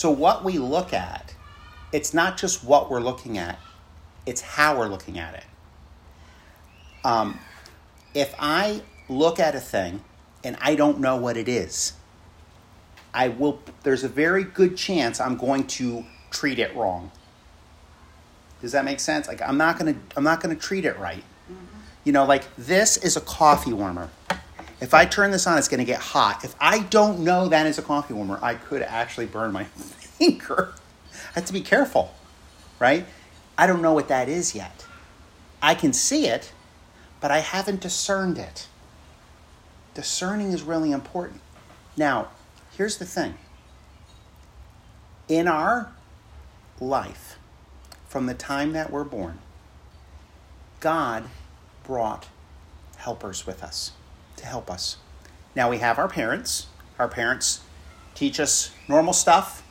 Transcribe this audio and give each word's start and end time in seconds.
So, 0.00 0.10
what 0.10 0.44
we 0.44 0.56
look 0.56 0.94
at, 0.94 1.34
it's 1.92 2.14
not 2.14 2.38
just 2.38 2.64
what 2.64 2.90
we're 2.90 3.02
looking 3.02 3.36
at, 3.36 3.58
it's 4.24 4.40
how 4.40 4.78
we're 4.78 4.88
looking 4.88 5.18
at 5.18 5.34
it. 5.34 5.44
Um, 7.04 7.38
if 8.14 8.34
I 8.38 8.80
look 9.10 9.38
at 9.38 9.54
a 9.54 9.60
thing 9.60 10.02
and 10.42 10.56
I 10.62 10.74
don't 10.74 11.00
know 11.00 11.16
what 11.16 11.36
it 11.36 11.50
is, 11.50 11.92
I 13.12 13.28
will, 13.28 13.60
there's 13.82 14.02
a 14.02 14.08
very 14.08 14.42
good 14.42 14.74
chance 14.74 15.20
I'm 15.20 15.36
going 15.36 15.66
to 15.66 16.06
treat 16.30 16.58
it 16.58 16.74
wrong. 16.74 17.10
Does 18.62 18.72
that 18.72 18.86
make 18.86 19.00
sense? 19.00 19.28
Like 19.28 19.42
I'm 19.42 19.58
not 19.58 19.78
gonna 19.78 19.96
I'm 20.16 20.24
not 20.24 20.40
gonna 20.40 20.54
treat 20.54 20.86
it 20.86 20.98
right. 20.98 21.24
You 22.04 22.12
know, 22.12 22.24
like 22.24 22.44
this 22.56 22.96
is 22.96 23.18
a 23.18 23.20
coffee 23.20 23.74
warmer. 23.74 24.08
If 24.80 24.94
I 24.94 25.04
turn 25.04 25.30
this 25.30 25.46
on, 25.46 25.58
it's 25.58 25.68
gonna 25.68 25.84
get 25.84 26.00
hot. 26.00 26.44
If 26.44 26.54
I 26.60 26.80
don't 26.84 27.20
know 27.20 27.48
that 27.48 27.66
is 27.66 27.78
a 27.78 27.82
coffee 27.82 28.14
warmer, 28.14 28.38
I 28.42 28.54
could 28.54 28.82
actually 28.82 29.26
burn 29.26 29.52
my 29.52 29.64
finger. 29.64 30.72
I 31.12 31.34
have 31.34 31.44
to 31.46 31.52
be 31.52 31.60
careful, 31.60 32.14
right? 32.78 33.06
I 33.58 33.66
don't 33.66 33.82
know 33.82 33.92
what 33.92 34.08
that 34.08 34.28
is 34.28 34.54
yet. 34.54 34.86
I 35.60 35.74
can 35.74 35.92
see 35.92 36.26
it, 36.26 36.52
but 37.20 37.30
I 37.30 37.38
haven't 37.38 37.80
discerned 37.80 38.38
it. 38.38 38.68
Discerning 39.92 40.52
is 40.52 40.62
really 40.62 40.92
important. 40.92 41.42
Now, 41.96 42.28
here's 42.76 42.96
the 42.96 43.04
thing. 43.04 43.34
In 45.28 45.46
our 45.46 45.92
life, 46.80 47.38
from 48.08 48.26
the 48.26 48.34
time 48.34 48.72
that 48.72 48.90
we're 48.90 49.04
born, 49.04 49.40
God 50.80 51.24
brought 51.84 52.28
helpers 52.96 53.46
with 53.46 53.62
us 53.62 53.92
to 54.40 54.46
help 54.46 54.70
us. 54.70 54.96
Now 55.54 55.70
we 55.70 55.78
have 55.78 55.98
our 55.98 56.08
parents. 56.08 56.66
Our 56.98 57.08
parents 57.08 57.60
teach 58.14 58.40
us 58.40 58.72
normal 58.88 59.12
stuff. 59.12 59.62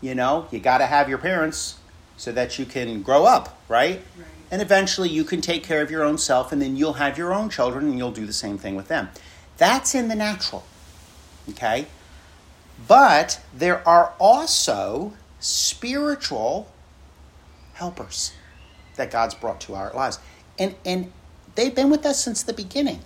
You 0.00 0.14
know, 0.14 0.46
you 0.50 0.60
got 0.60 0.78
to 0.78 0.86
have 0.86 1.08
your 1.08 1.18
parents 1.18 1.78
so 2.16 2.32
that 2.32 2.58
you 2.58 2.64
can 2.64 3.02
grow 3.02 3.24
up, 3.24 3.60
right? 3.68 4.02
right? 4.16 4.26
And 4.50 4.62
eventually 4.62 5.08
you 5.08 5.24
can 5.24 5.40
take 5.40 5.62
care 5.64 5.82
of 5.82 5.90
your 5.90 6.04
own 6.04 6.18
self 6.18 6.52
and 6.52 6.62
then 6.62 6.76
you'll 6.76 6.94
have 6.94 7.18
your 7.18 7.34
own 7.34 7.50
children 7.50 7.86
and 7.86 7.98
you'll 7.98 8.12
do 8.12 8.26
the 8.26 8.32
same 8.32 8.58
thing 8.58 8.76
with 8.76 8.88
them. 8.88 9.08
That's 9.56 9.94
in 9.94 10.08
the 10.08 10.14
natural. 10.14 10.64
Okay? 11.50 11.86
But 12.86 13.40
there 13.54 13.86
are 13.86 14.14
also 14.18 15.14
spiritual 15.40 16.70
helpers 17.74 18.32
that 18.96 19.10
God's 19.10 19.34
brought 19.34 19.60
to 19.62 19.74
our 19.74 19.92
lives. 19.92 20.18
And, 20.58 20.74
and 20.84 21.12
they've 21.54 21.74
been 21.74 21.90
with 21.90 22.04
us 22.06 22.22
since 22.22 22.42
the 22.42 22.52
beginning. 22.52 23.00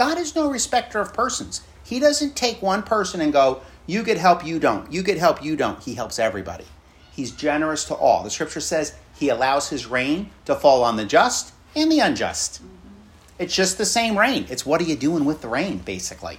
God 0.00 0.16
is 0.16 0.34
no 0.34 0.50
respecter 0.50 0.98
of 0.98 1.12
persons. 1.12 1.60
He 1.84 2.00
doesn't 2.00 2.34
take 2.34 2.62
one 2.62 2.82
person 2.82 3.20
and 3.20 3.34
go, 3.34 3.60
you 3.86 4.02
get 4.02 4.16
help, 4.16 4.46
you 4.46 4.58
don't. 4.58 4.90
You 4.90 5.02
get 5.02 5.18
help, 5.18 5.44
you 5.44 5.56
don't. 5.56 5.78
He 5.82 5.94
helps 5.94 6.18
everybody. 6.18 6.64
He's 7.12 7.32
generous 7.32 7.84
to 7.84 7.94
all. 7.94 8.22
The 8.22 8.30
scripture 8.30 8.62
says 8.62 8.94
he 9.14 9.28
allows 9.28 9.68
his 9.68 9.84
rain 9.84 10.30
to 10.46 10.54
fall 10.54 10.82
on 10.84 10.96
the 10.96 11.04
just 11.04 11.52
and 11.76 11.92
the 11.92 12.00
unjust. 12.00 12.62
Mm-hmm. 12.62 12.76
It's 13.40 13.54
just 13.54 13.76
the 13.76 13.84
same 13.84 14.18
rain. 14.18 14.46
It's 14.48 14.64
what 14.64 14.80
are 14.80 14.84
you 14.84 14.96
doing 14.96 15.26
with 15.26 15.42
the 15.42 15.48
rain, 15.48 15.80
basically. 15.80 16.38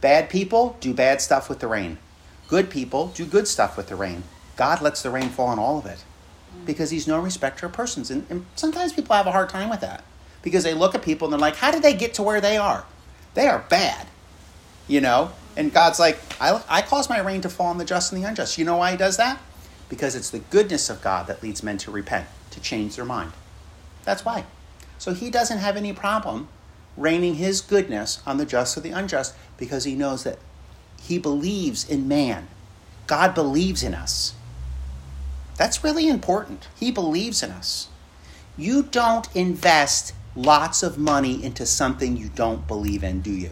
Bad 0.00 0.30
people 0.30 0.76
do 0.78 0.94
bad 0.94 1.20
stuff 1.20 1.48
with 1.48 1.58
the 1.58 1.66
rain. 1.66 1.98
Good 2.46 2.70
people 2.70 3.08
do 3.08 3.26
good 3.26 3.48
stuff 3.48 3.76
with 3.76 3.88
the 3.88 3.96
rain. 3.96 4.22
God 4.54 4.80
lets 4.80 5.02
the 5.02 5.10
rain 5.10 5.30
fall 5.30 5.48
on 5.48 5.58
all 5.58 5.78
of 5.78 5.86
it 5.86 6.04
because 6.64 6.90
he's 6.90 7.08
no 7.08 7.18
respecter 7.18 7.66
of 7.66 7.72
persons. 7.72 8.12
And, 8.12 8.26
and, 8.30 8.46
sometimes 8.54 8.92
people 8.92 9.16
have 9.16 9.26
a 9.26 9.32
hard 9.32 9.48
time 9.48 9.70
with 9.70 9.80
that 9.80 10.04
because 10.42 10.64
they 10.64 10.74
look 10.74 10.94
at 10.94 11.02
people 11.02 11.26
and 11.26 11.32
they're 11.32 11.40
like, 11.40 11.56
how 11.56 11.70
did 11.70 11.82
they 11.82 11.94
get 11.94 12.14
to 12.14 12.22
where 12.22 12.40
they 12.40 12.56
are? 12.56 12.84
They 13.34 13.46
are 13.46 13.64
bad, 13.68 14.06
you 14.88 15.00
know? 15.00 15.32
And 15.56 15.72
God's 15.72 15.98
like, 15.98 16.18
I, 16.40 16.62
I 16.68 16.82
cause 16.82 17.08
my 17.08 17.20
rain 17.20 17.40
to 17.42 17.48
fall 17.48 17.66
on 17.66 17.78
the 17.78 17.84
just 17.84 18.12
and 18.12 18.22
the 18.22 18.28
unjust. 18.28 18.58
You 18.58 18.64
know 18.64 18.76
why 18.76 18.92
he 18.92 18.96
does 18.96 19.16
that? 19.16 19.40
Because 19.88 20.14
it's 20.14 20.30
the 20.30 20.38
goodness 20.38 20.88
of 20.88 21.02
God 21.02 21.26
that 21.26 21.42
leads 21.42 21.62
men 21.62 21.78
to 21.78 21.90
repent, 21.90 22.26
to 22.52 22.60
change 22.60 22.96
their 22.96 23.04
mind. 23.04 23.32
That's 24.04 24.24
why. 24.24 24.44
So 24.98 25.12
he 25.12 25.30
doesn't 25.30 25.58
have 25.58 25.76
any 25.76 25.92
problem 25.92 26.48
raining 26.96 27.36
his 27.36 27.60
goodness 27.60 28.22
on 28.26 28.36
the 28.36 28.46
just 28.46 28.76
or 28.76 28.80
the 28.80 28.90
unjust 28.90 29.34
because 29.56 29.84
he 29.84 29.94
knows 29.94 30.24
that 30.24 30.38
he 31.00 31.18
believes 31.18 31.88
in 31.88 32.06
man. 32.06 32.48
God 33.06 33.34
believes 33.34 33.82
in 33.82 33.94
us. 33.94 34.34
That's 35.56 35.82
really 35.82 36.08
important. 36.08 36.68
He 36.78 36.90
believes 36.90 37.42
in 37.42 37.50
us. 37.50 37.88
You 38.56 38.82
don't 38.82 39.34
invest 39.34 40.12
lots 40.36 40.82
of 40.82 40.98
money 40.98 41.42
into 41.42 41.66
something 41.66 42.16
you 42.16 42.28
don't 42.28 42.66
believe 42.66 43.04
in, 43.04 43.20
do 43.20 43.30
you? 43.30 43.50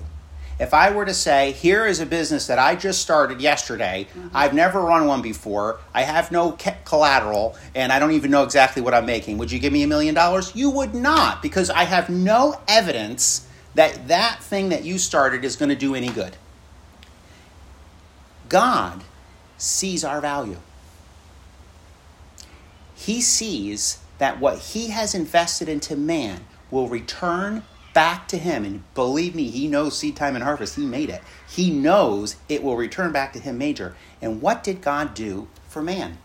If 0.61 0.75
I 0.75 0.91
were 0.91 1.05
to 1.05 1.15
say, 1.15 1.53
here 1.53 1.87
is 1.87 2.01
a 2.01 2.07
business 2.07 2.49
that 2.49 2.59
I 2.59 2.75
just 2.75 3.01
started 3.01 3.41
yesterday, 3.41 4.09
mm-hmm. 4.11 4.29
I've 4.35 4.55
never 4.55 4.81
run 4.81 5.07
one 5.07 5.23
before, 5.23 5.79
I 5.95 6.03
have 6.03 6.33
no 6.33 6.57
collateral, 6.85 7.57
and 7.77 7.93
I 7.93 8.01
don't 8.01 8.11
even 8.13 8.33
know 8.33 8.43
exactly 8.43 8.83
what 8.83 8.93
I'm 8.93 9.07
making, 9.07 9.39
would 9.39 9.53
you 9.53 9.61
give 9.61 9.73
me 9.73 9.85
a 9.85 9.87
million 9.87 10.15
dollars? 10.15 10.55
You 10.57 10.71
would 10.71 10.95
not, 10.95 11.43
because 11.43 11.71
I 11.71 11.85
have 11.85 12.11
no 12.11 12.61
evidence 12.67 13.47
that 13.75 14.09
that 14.09 14.43
thing 14.43 14.71
that 14.71 14.85
you 14.85 14.99
started 14.99 15.45
is 15.45 15.55
going 15.55 15.69
to 15.69 15.77
do 15.77 15.95
any 15.95 16.09
good. 16.09 16.37
God 18.49 19.05
sees 19.59 20.05
our 20.05 20.21
value 20.21 20.57
he 22.99 23.21
sees 23.21 23.99
that 24.19 24.41
what 24.41 24.59
he 24.59 24.89
has 24.89 25.15
invested 25.15 25.69
into 25.69 25.97
man 25.97 26.45
will 26.71 26.89
return 26.89 27.63
back 27.95 28.29
to 28.29 28.39
him. 28.39 28.65
And 28.65 28.95
believe 28.95 29.35
me, 29.35 29.51
he 29.51 29.67
knows 29.67 29.99
seed 29.99 30.17
time 30.17 30.35
and 30.35 30.45
harvest. 30.45 30.77
He 30.77 30.87
made 30.87 31.11
it. 31.11 31.23
He 31.49 31.71
knows 31.71 32.37
it 32.49 32.63
will 32.63 32.77
return 32.77 33.13
back 33.13 33.33
to 33.33 33.39
him 33.39 33.59
major. 33.59 33.97
And 34.21 34.41
what 34.41 34.63
did 34.63 34.81
God 34.81 35.15
do 35.15 35.49
for 35.69 35.83
man? 35.83 36.19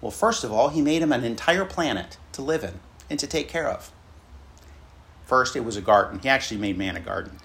Well, 0.00 0.10
first 0.10 0.44
of 0.44 0.52
all, 0.52 0.68
he 0.68 0.80
made 0.80 1.02
him 1.02 1.12
an 1.12 1.24
entire 1.24 1.64
planet 1.64 2.18
to 2.32 2.42
live 2.42 2.62
in 2.62 2.80
and 3.10 3.18
to 3.18 3.26
take 3.26 3.48
care 3.48 3.68
of. 3.68 3.90
First, 5.24 5.56
it 5.56 5.64
was 5.64 5.76
a 5.76 5.82
garden. 5.82 6.20
He 6.20 6.28
actually 6.28 6.58
made 6.58 6.78
man 6.78 6.96
a 6.96 7.00
garden. 7.00 7.38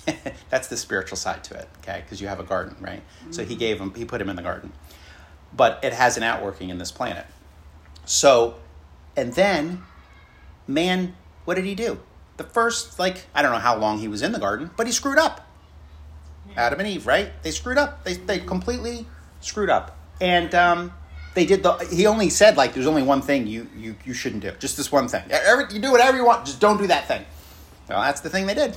That's 0.50 0.68
the 0.68 0.76
spiritual 0.76 1.16
side 1.16 1.44
to 1.44 1.54
it, 1.54 1.68
okay? 1.78 2.02
Because 2.04 2.20
you 2.20 2.28
have 2.28 2.40
a 2.40 2.44
garden, 2.44 2.76
right? 2.80 3.02
Mm-hmm. 3.20 3.32
So 3.32 3.44
he 3.44 3.54
gave 3.54 3.80
him, 3.80 3.94
he 3.94 4.04
put 4.04 4.20
him 4.20 4.28
in 4.28 4.36
the 4.36 4.42
garden. 4.42 4.72
But 5.56 5.80
it 5.82 5.92
has 5.92 6.16
an 6.16 6.22
outworking 6.22 6.68
in 6.68 6.78
this 6.78 6.90
planet. 6.90 7.26
So, 8.04 8.56
and 9.16 9.32
then 9.34 9.82
man, 10.66 11.14
what 11.44 11.54
did 11.54 11.64
he 11.64 11.74
do? 11.74 12.00
The 12.36 12.44
first, 12.44 12.98
like, 12.98 13.26
I 13.34 13.42
don't 13.42 13.52
know 13.52 13.58
how 13.58 13.76
long 13.76 13.98
he 13.98 14.08
was 14.08 14.22
in 14.22 14.32
the 14.32 14.38
garden, 14.38 14.70
but 14.76 14.86
he 14.86 14.92
screwed 14.92 15.18
up. 15.18 15.46
Adam 16.56 16.80
and 16.80 16.88
Eve, 16.88 17.06
right? 17.06 17.30
They 17.42 17.50
screwed 17.50 17.78
up. 17.78 18.04
They, 18.04 18.14
they 18.14 18.40
completely 18.40 19.06
screwed 19.40 19.70
up. 19.70 19.96
And 20.20 20.54
um, 20.54 20.92
they 21.34 21.46
did 21.46 21.62
the, 21.62 21.74
he 21.92 22.06
only 22.06 22.30
said, 22.30 22.56
like, 22.56 22.74
there's 22.74 22.86
only 22.86 23.02
one 23.02 23.22
thing 23.22 23.46
you, 23.46 23.68
you, 23.76 23.96
you 24.04 24.14
shouldn't 24.14 24.42
do. 24.42 24.52
Just 24.58 24.76
this 24.76 24.90
one 24.90 25.08
thing. 25.08 25.22
Every, 25.30 25.72
you 25.72 25.80
do 25.80 25.92
whatever 25.92 26.16
you 26.16 26.24
want, 26.24 26.46
just 26.46 26.60
don't 26.60 26.78
do 26.78 26.86
that 26.88 27.06
thing. 27.06 27.24
Well, 27.88 28.02
that's 28.02 28.20
the 28.20 28.30
thing 28.30 28.46
they 28.46 28.54
did. 28.54 28.76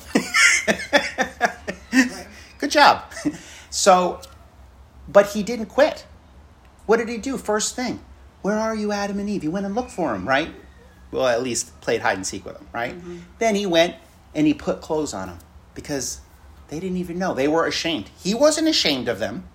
Good 2.59 2.71
job. 2.71 3.03
So, 3.69 4.21
but 5.07 5.27
he 5.27 5.43
didn't 5.43 5.67
quit. 5.67 6.05
What 6.85 6.97
did 6.97 7.09
he 7.09 7.17
do? 7.17 7.37
First 7.37 7.75
thing, 7.75 8.03
where 8.41 8.57
are 8.57 8.75
you, 8.75 8.91
Adam 8.91 9.19
and 9.19 9.29
Eve? 9.29 9.41
He 9.41 9.47
went 9.47 9.65
and 9.65 9.75
looked 9.75 9.91
for 9.91 10.13
him, 10.15 10.27
right? 10.27 10.53
Well, 11.13 11.27
at 11.27 11.43
least 11.43 11.79
played 11.81 12.01
hide 12.01 12.17
and 12.17 12.25
seek 12.25 12.45
with 12.45 12.57
him, 12.57 12.67
right? 12.73 12.95
Mm-hmm. 12.95 13.17
Then 13.39 13.55
he 13.55 13.65
went 13.65 13.95
and 14.33 14.47
he 14.47 14.53
put 14.53 14.81
clothes 14.81 15.13
on 15.13 15.27
them 15.27 15.39
because 15.75 16.19
they 16.69 16.79
didn't 16.79 16.97
even 16.97 17.19
know. 17.19 17.33
They 17.33 17.47
were 17.47 17.65
ashamed. 17.65 18.09
He 18.21 18.33
wasn't 18.33 18.67
ashamed 18.67 19.07
of 19.07 19.19
them. 19.19 19.47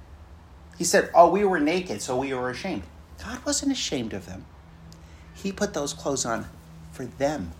He 0.76 0.84
said, 0.84 1.10
Oh, 1.14 1.28
we 1.28 1.44
were 1.44 1.58
naked, 1.58 2.00
so 2.00 2.16
we 2.16 2.32
were 2.32 2.50
ashamed. 2.50 2.84
God 3.22 3.44
wasn't 3.44 3.72
ashamed 3.72 4.12
of 4.12 4.26
them. 4.26 4.44
He 5.34 5.50
put 5.52 5.74
those 5.74 5.92
clothes 5.92 6.24
on 6.24 6.46
for 6.92 7.04
them. 7.04 7.52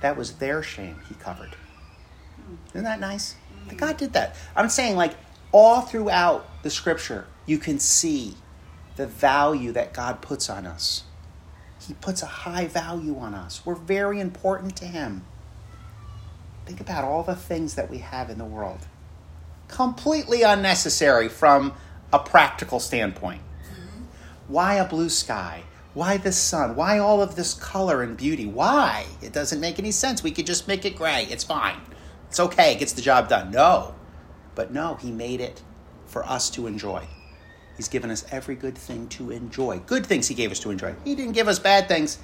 That 0.00 0.16
was 0.16 0.34
their 0.34 0.62
shame 0.62 1.00
he 1.08 1.14
covered. 1.14 1.56
Isn't 2.70 2.84
that 2.84 3.00
nice? 3.00 3.34
Mm-hmm. 3.34 3.76
God 3.76 3.96
did 3.96 4.12
that. 4.14 4.36
I'm 4.54 4.68
saying, 4.68 4.96
like, 4.96 5.14
all 5.52 5.82
throughout 5.82 6.62
the 6.62 6.70
scripture, 6.70 7.26
you 7.44 7.58
can 7.58 7.78
see 7.78 8.34
the 8.96 9.06
value 9.06 9.72
that 9.72 9.92
God 9.92 10.22
puts 10.22 10.48
on 10.48 10.66
us. 10.66 11.04
He 11.80 11.94
puts 11.94 12.22
a 12.22 12.26
high 12.26 12.66
value 12.66 13.16
on 13.18 13.34
us. 13.34 13.64
We're 13.64 13.74
very 13.74 14.20
important 14.20 14.76
to 14.76 14.86
Him. 14.86 15.24
Think 16.64 16.80
about 16.80 17.04
all 17.04 17.22
the 17.22 17.36
things 17.36 17.74
that 17.74 17.90
we 17.90 17.98
have 17.98 18.28
in 18.28 18.38
the 18.38 18.44
world. 18.44 18.86
Completely 19.68 20.42
unnecessary 20.42 21.28
from 21.28 21.74
a 22.12 22.18
practical 22.18 22.80
standpoint. 22.80 23.40
Mm-hmm. 23.40 24.04
Why 24.48 24.74
a 24.74 24.88
blue 24.88 25.08
sky? 25.08 25.62
Why 25.94 26.16
the 26.16 26.32
sun? 26.32 26.76
Why 26.76 26.98
all 26.98 27.22
of 27.22 27.36
this 27.36 27.54
color 27.54 28.02
and 28.02 28.16
beauty? 28.16 28.46
Why? 28.46 29.06
It 29.22 29.32
doesn't 29.32 29.60
make 29.60 29.78
any 29.78 29.92
sense. 29.92 30.22
We 30.22 30.30
could 30.30 30.46
just 30.46 30.68
make 30.68 30.84
it 30.84 30.96
gray. 30.96 31.26
It's 31.30 31.44
fine. 31.44 31.80
It's 32.28 32.40
okay. 32.40 32.72
It 32.72 32.80
gets 32.80 32.92
the 32.92 33.02
job 33.02 33.28
done. 33.28 33.50
No. 33.50 33.94
But 34.54 34.72
no, 34.72 34.96
He 34.96 35.10
made 35.10 35.40
it 35.40 35.62
for 36.06 36.24
us 36.26 36.50
to 36.50 36.66
enjoy. 36.66 37.06
He's 37.76 37.88
given 37.88 38.10
us 38.10 38.24
every 38.30 38.54
good 38.54 38.76
thing 38.76 39.08
to 39.10 39.30
enjoy. 39.30 39.78
Good 39.80 40.06
things 40.06 40.28
He 40.28 40.34
gave 40.34 40.50
us 40.50 40.60
to 40.60 40.70
enjoy. 40.70 40.94
He 41.04 41.14
didn't 41.14 41.32
give 41.32 41.48
us 41.48 41.58
bad 41.58 41.88
things. 41.88 42.18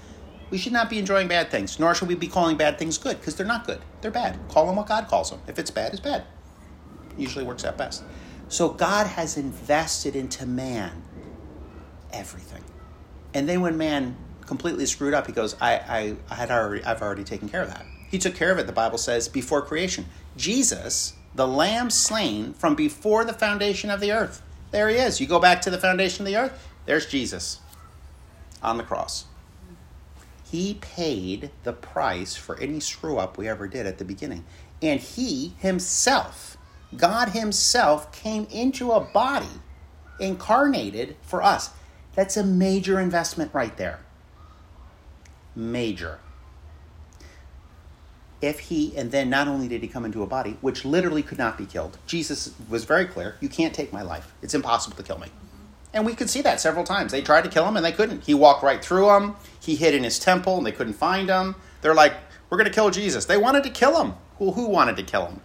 We 0.50 0.58
should 0.58 0.72
not 0.72 0.90
be 0.90 0.98
enjoying 0.98 1.28
bad 1.28 1.50
things, 1.50 1.78
nor 1.78 1.94
should 1.94 2.08
we 2.08 2.14
be 2.14 2.28
calling 2.28 2.56
bad 2.56 2.78
things 2.78 2.98
good, 2.98 3.18
because 3.18 3.36
they're 3.36 3.46
not 3.46 3.66
good. 3.66 3.80
They're 4.00 4.10
bad. 4.10 4.38
Call 4.48 4.66
them 4.66 4.76
what 4.76 4.86
God 4.86 5.08
calls 5.08 5.30
them. 5.30 5.40
If 5.46 5.58
it's 5.58 5.70
bad, 5.70 5.92
it's 5.92 6.00
bad. 6.00 6.24
Usually 7.16 7.44
works 7.44 7.64
out 7.64 7.78
best. 7.78 8.02
So 8.48 8.68
God 8.68 9.06
has 9.06 9.38
invested 9.38 10.14
into 10.14 10.44
man 10.44 11.02
everything. 12.12 12.62
And 13.32 13.48
then 13.48 13.62
when 13.62 13.78
man 13.78 14.16
completely 14.44 14.84
screwed 14.84 15.14
up, 15.14 15.26
he 15.26 15.32
goes, 15.32 15.56
I, 15.60 15.74
I, 15.76 16.16
I 16.28 16.34
had 16.34 16.50
already, 16.50 16.84
I've 16.84 17.00
already 17.00 17.24
taken 17.24 17.48
care 17.48 17.62
of 17.62 17.68
that. 17.68 17.86
He 18.10 18.18
took 18.18 18.34
care 18.34 18.52
of 18.52 18.58
it, 18.58 18.66
the 18.66 18.72
Bible 18.72 18.98
says, 18.98 19.28
before 19.28 19.62
creation. 19.62 20.04
Jesus, 20.36 21.14
the 21.34 21.46
lamb 21.46 21.88
slain 21.88 22.52
from 22.52 22.74
before 22.74 23.24
the 23.24 23.32
foundation 23.32 23.88
of 23.88 24.00
the 24.00 24.12
earth. 24.12 24.42
There 24.72 24.88
he 24.88 24.96
is. 24.96 25.20
You 25.20 25.26
go 25.26 25.38
back 25.38 25.62
to 25.62 25.70
the 25.70 25.78
foundation 25.78 26.22
of 26.22 26.26
the 26.26 26.36
earth, 26.36 26.68
there's 26.86 27.06
Jesus 27.06 27.60
on 28.62 28.78
the 28.78 28.82
cross. 28.82 29.26
He 30.50 30.74
paid 30.74 31.50
the 31.62 31.72
price 31.72 32.36
for 32.36 32.58
any 32.58 32.80
screw 32.80 33.18
up 33.18 33.38
we 33.38 33.48
ever 33.48 33.68
did 33.68 33.86
at 33.86 33.98
the 33.98 34.04
beginning. 34.04 34.44
And 34.82 35.00
he 35.00 35.54
himself, 35.58 36.56
God 36.96 37.30
himself, 37.30 38.12
came 38.12 38.46
into 38.50 38.90
a 38.92 39.00
body 39.00 39.46
incarnated 40.20 41.16
for 41.22 41.42
us. 41.42 41.70
That's 42.14 42.36
a 42.36 42.44
major 42.44 43.00
investment 43.00 43.54
right 43.54 43.76
there. 43.76 44.00
Major. 45.54 46.18
If 48.42 48.58
he, 48.58 48.94
and 48.96 49.12
then 49.12 49.30
not 49.30 49.46
only 49.48 49.68
did 49.68 49.82
he 49.82 49.88
come 49.88 50.04
into 50.04 50.22
a 50.22 50.26
body, 50.26 50.56
which 50.60 50.84
literally 50.84 51.22
could 51.22 51.38
not 51.38 51.56
be 51.56 51.64
killed, 51.64 51.96
Jesus 52.06 52.52
was 52.68 52.84
very 52.84 53.06
clear 53.06 53.36
you 53.40 53.48
can't 53.48 53.72
take 53.72 53.92
my 53.92 54.02
life. 54.02 54.34
It's 54.42 54.52
impossible 54.52 54.96
to 54.96 55.02
kill 55.02 55.18
me. 55.18 55.28
And 55.94 56.04
we 56.04 56.14
could 56.14 56.28
see 56.28 56.42
that 56.42 56.60
several 56.60 56.84
times. 56.84 57.12
They 57.12 57.22
tried 57.22 57.44
to 57.44 57.50
kill 57.50 57.66
him 57.66 57.76
and 57.76 57.84
they 57.84 57.92
couldn't. 57.92 58.24
He 58.24 58.34
walked 58.34 58.62
right 58.62 58.82
through 58.84 59.06
them. 59.06 59.36
He 59.60 59.76
hid 59.76 59.94
in 59.94 60.02
his 60.04 60.18
temple 60.18 60.56
and 60.56 60.66
they 60.66 60.72
couldn't 60.72 60.94
find 60.94 61.28
him. 61.28 61.54
They're 61.82 61.94
like, 61.94 62.14
we're 62.50 62.58
going 62.58 62.68
to 62.68 62.74
kill 62.74 62.90
Jesus. 62.90 63.26
They 63.26 63.36
wanted 63.36 63.62
to 63.64 63.70
kill 63.70 64.02
him. 64.02 64.14
Well, 64.38 64.52
who 64.52 64.66
wanted 64.66 64.96
to 64.96 65.02
kill 65.02 65.26
him? 65.26 65.40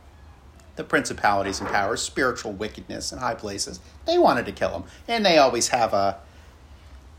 The 0.75 0.83
principalities 0.83 1.59
and 1.59 1.69
powers, 1.69 2.01
spiritual 2.01 2.53
wickedness 2.53 3.11
in 3.11 3.19
high 3.19 3.35
places. 3.35 3.79
They 4.05 4.17
wanted 4.17 4.45
to 4.45 4.51
kill 4.51 4.71
him. 4.71 4.83
And 5.07 5.25
they 5.25 5.37
always 5.37 5.67
have 5.69 5.93
a, 5.93 5.95
uh, 5.95 6.17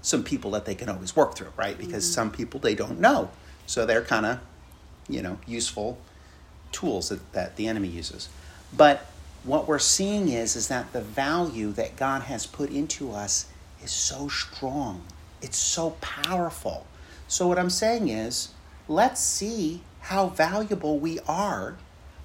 some 0.00 0.24
people 0.24 0.52
that 0.52 0.64
they 0.64 0.74
can 0.74 0.88
always 0.88 1.14
work 1.14 1.34
through, 1.34 1.52
right? 1.56 1.76
Because 1.76 2.04
mm-hmm. 2.04 2.14
some 2.14 2.30
people 2.30 2.60
they 2.60 2.74
don't 2.74 3.00
know. 3.00 3.30
So 3.66 3.84
they're 3.84 4.04
kind 4.04 4.26
of, 4.26 4.40
you 5.08 5.22
know, 5.22 5.38
useful 5.46 5.98
tools 6.72 7.08
that, 7.08 7.32
that 7.32 7.56
the 7.56 7.66
enemy 7.66 7.88
uses. 7.88 8.28
But 8.76 9.06
what 9.44 9.66
we're 9.66 9.78
seeing 9.78 10.28
is 10.28 10.56
is 10.56 10.68
that 10.68 10.92
the 10.92 11.00
value 11.00 11.72
that 11.72 11.96
God 11.96 12.22
has 12.22 12.46
put 12.46 12.70
into 12.70 13.12
us 13.12 13.46
is 13.82 13.90
so 13.90 14.28
strong. 14.28 15.04
It's 15.40 15.56
so 15.56 15.90
powerful. 16.00 16.86
So 17.28 17.46
what 17.46 17.58
I'm 17.58 17.70
saying 17.70 18.08
is, 18.08 18.48
let's 18.88 19.20
see 19.20 19.82
how 20.00 20.28
valuable 20.28 20.98
we 20.98 21.20
are 21.20 21.76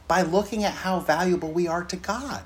by 0.07 0.21
looking 0.21 0.63
at 0.63 0.73
how 0.73 0.99
valuable 0.99 1.51
we 1.51 1.67
are 1.67 1.83
to 1.83 1.95
God 1.95 2.43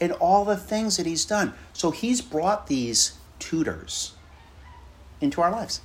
and 0.00 0.12
all 0.12 0.44
the 0.44 0.56
things 0.56 0.96
that 0.96 1.06
he's 1.06 1.24
done. 1.24 1.54
So 1.72 1.90
he's 1.90 2.20
brought 2.20 2.66
these 2.66 3.18
tutors 3.38 4.14
into 5.20 5.40
our 5.40 5.50
lives. 5.50 5.80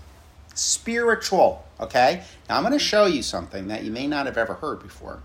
Spiritual, 0.59 1.65
okay? 1.79 2.23
Now 2.49 2.57
I'm 2.57 2.63
going 2.63 2.73
to 2.73 2.79
show 2.79 3.05
you 3.05 3.23
something 3.23 3.69
that 3.69 3.85
you 3.85 3.91
may 3.91 4.07
not 4.07 4.25
have 4.25 4.37
ever 4.37 4.55
heard 4.55 4.83
before 4.83 5.21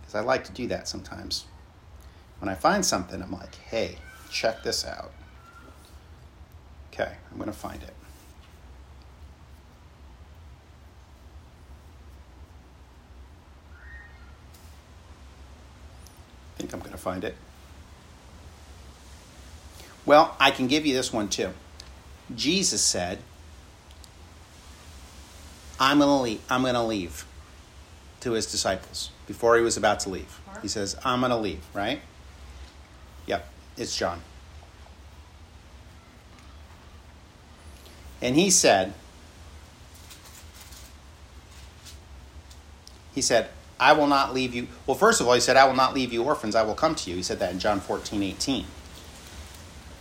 because 0.00 0.16
I 0.16 0.20
like 0.20 0.42
to 0.44 0.52
do 0.52 0.66
that 0.66 0.88
sometimes. 0.88 1.44
When 2.40 2.48
I 2.48 2.54
find 2.54 2.84
something, 2.84 3.22
I'm 3.22 3.30
like, 3.30 3.54
hey, 3.54 3.98
check 4.28 4.64
this 4.64 4.84
out. 4.84 5.12
Okay, 6.92 7.12
I'm 7.30 7.36
going 7.36 7.48
to 7.48 7.56
find 7.56 7.80
it. 7.80 7.94
I 16.54 16.58
think 16.58 16.72
I'm 16.72 16.80
going 16.80 16.90
to 16.90 16.98
find 16.98 17.22
it. 17.22 17.36
Well, 20.04 20.36
I 20.40 20.50
can 20.50 20.66
give 20.66 20.84
you 20.84 20.92
this 20.92 21.12
one 21.12 21.28
too. 21.28 21.50
Jesus 22.34 22.82
said, 22.82 23.20
I'm 25.78 25.98
going 25.98 26.08
to 26.08 26.22
leave, 26.22 26.40
I'm 26.48 26.62
to 26.62 26.82
leave 26.82 27.24
to 28.20 28.32
his 28.32 28.46
disciples 28.46 29.10
before 29.26 29.56
he 29.56 29.62
was 29.62 29.76
about 29.76 30.00
to 30.00 30.08
leave. 30.08 30.40
He 30.62 30.68
says, 30.68 30.96
I'm 31.04 31.20
going 31.20 31.30
to 31.30 31.36
leave, 31.36 31.60
right? 31.74 32.00
Yep, 33.26 33.46
it's 33.76 33.96
John. 33.96 34.20
And 38.22 38.34
he 38.34 38.50
said, 38.50 38.94
he 43.14 43.20
said, 43.20 43.50
I 43.78 43.92
will 43.92 44.06
not 44.06 44.32
leave 44.32 44.54
you. 44.54 44.68
Well, 44.86 44.96
first 44.96 45.20
of 45.20 45.26
all, 45.26 45.34
he 45.34 45.40
said, 45.40 45.56
I 45.56 45.66
will 45.66 45.74
not 45.74 45.92
leave 45.92 46.12
you 46.12 46.22
orphans, 46.22 46.54
I 46.54 46.62
will 46.62 46.74
come 46.74 46.94
to 46.94 47.10
you. 47.10 47.16
He 47.16 47.22
said 47.22 47.38
that 47.40 47.52
in 47.52 47.58
John 47.58 47.80
14, 47.80 48.22
18. 48.22 48.64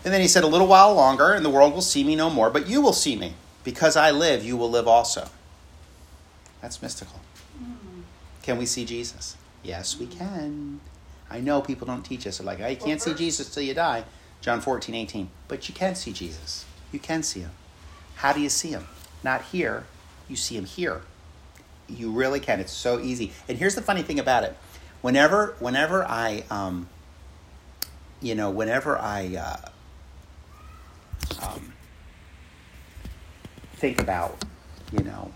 And 0.06 0.14
then 0.14 0.22
he 0.22 0.28
said, 0.28 0.44
A 0.44 0.48
little 0.48 0.68
while 0.68 0.94
longer, 0.94 1.34
and 1.34 1.44
the 1.44 1.50
world 1.50 1.74
will 1.74 1.82
see 1.82 2.04
me 2.04 2.16
no 2.16 2.30
more, 2.30 2.50
but 2.50 2.68
you 2.68 2.80
will 2.80 2.94
see 2.94 3.16
me. 3.16 3.34
Because 3.64 3.98
I 3.98 4.12
live, 4.12 4.46
you 4.46 4.56
will 4.56 4.70
live 4.70 4.88
also. 4.88 5.28
That's 6.66 6.82
mystical. 6.82 7.20
Mm-hmm. 7.62 8.02
Can 8.42 8.58
we 8.58 8.66
see 8.66 8.86
Jesus? 8.86 9.38
Yes, 9.62 10.00
we 10.00 10.08
can. 10.08 10.80
I 11.30 11.40
know 11.40 11.62
people 11.62 11.86
don't 11.86 12.02
teach 12.02 12.26
us. 12.26 12.40
They're 12.40 12.48
like, 12.48 12.60
oh, 12.60 12.66
you 12.66 12.76
can't 12.76 13.00
see 13.00 13.14
Jesus 13.14 13.54
till 13.54 13.62
you 13.62 13.76
die. 13.76 14.04
John 14.42 14.62
14, 14.62 14.96
18. 14.96 15.30
But 15.48 15.70
you 15.70 15.76
can 15.76 15.94
see 15.94 16.12
Jesus. 16.12 16.66
You 16.92 16.98
can 16.98 17.22
see 17.22 17.42
him. 17.42 17.52
How 18.16 18.34
do 18.34 18.42
you 18.42 18.50
see 18.50 18.70
him? 18.70 18.88
Not 19.24 19.44
here. 19.44 19.84
You 20.28 20.36
see 20.36 20.58
him 20.58 20.66
here. 20.66 21.04
You 21.88 22.10
really 22.10 22.40
can. 22.40 22.60
It's 22.60 22.74
so 22.74 23.00
easy. 23.00 23.32
And 23.48 23.60
here's 23.60 23.76
the 23.76 23.84
funny 23.84 24.02
thing 24.02 24.20
about 24.20 24.44
it. 24.44 24.58
Whenever, 25.04 25.56
whenever 25.60 26.04
I, 26.04 26.46
um, 26.50 26.90
you 28.24 28.34
know, 28.34 28.50
whenever 28.50 28.98
I 28.98 29.36
uh, 29.36 31.46
um, 31.46 31.74
think 33.76 34.02
about, 34.02 34.44
you 34.92 35.04
know, 35.04 35.32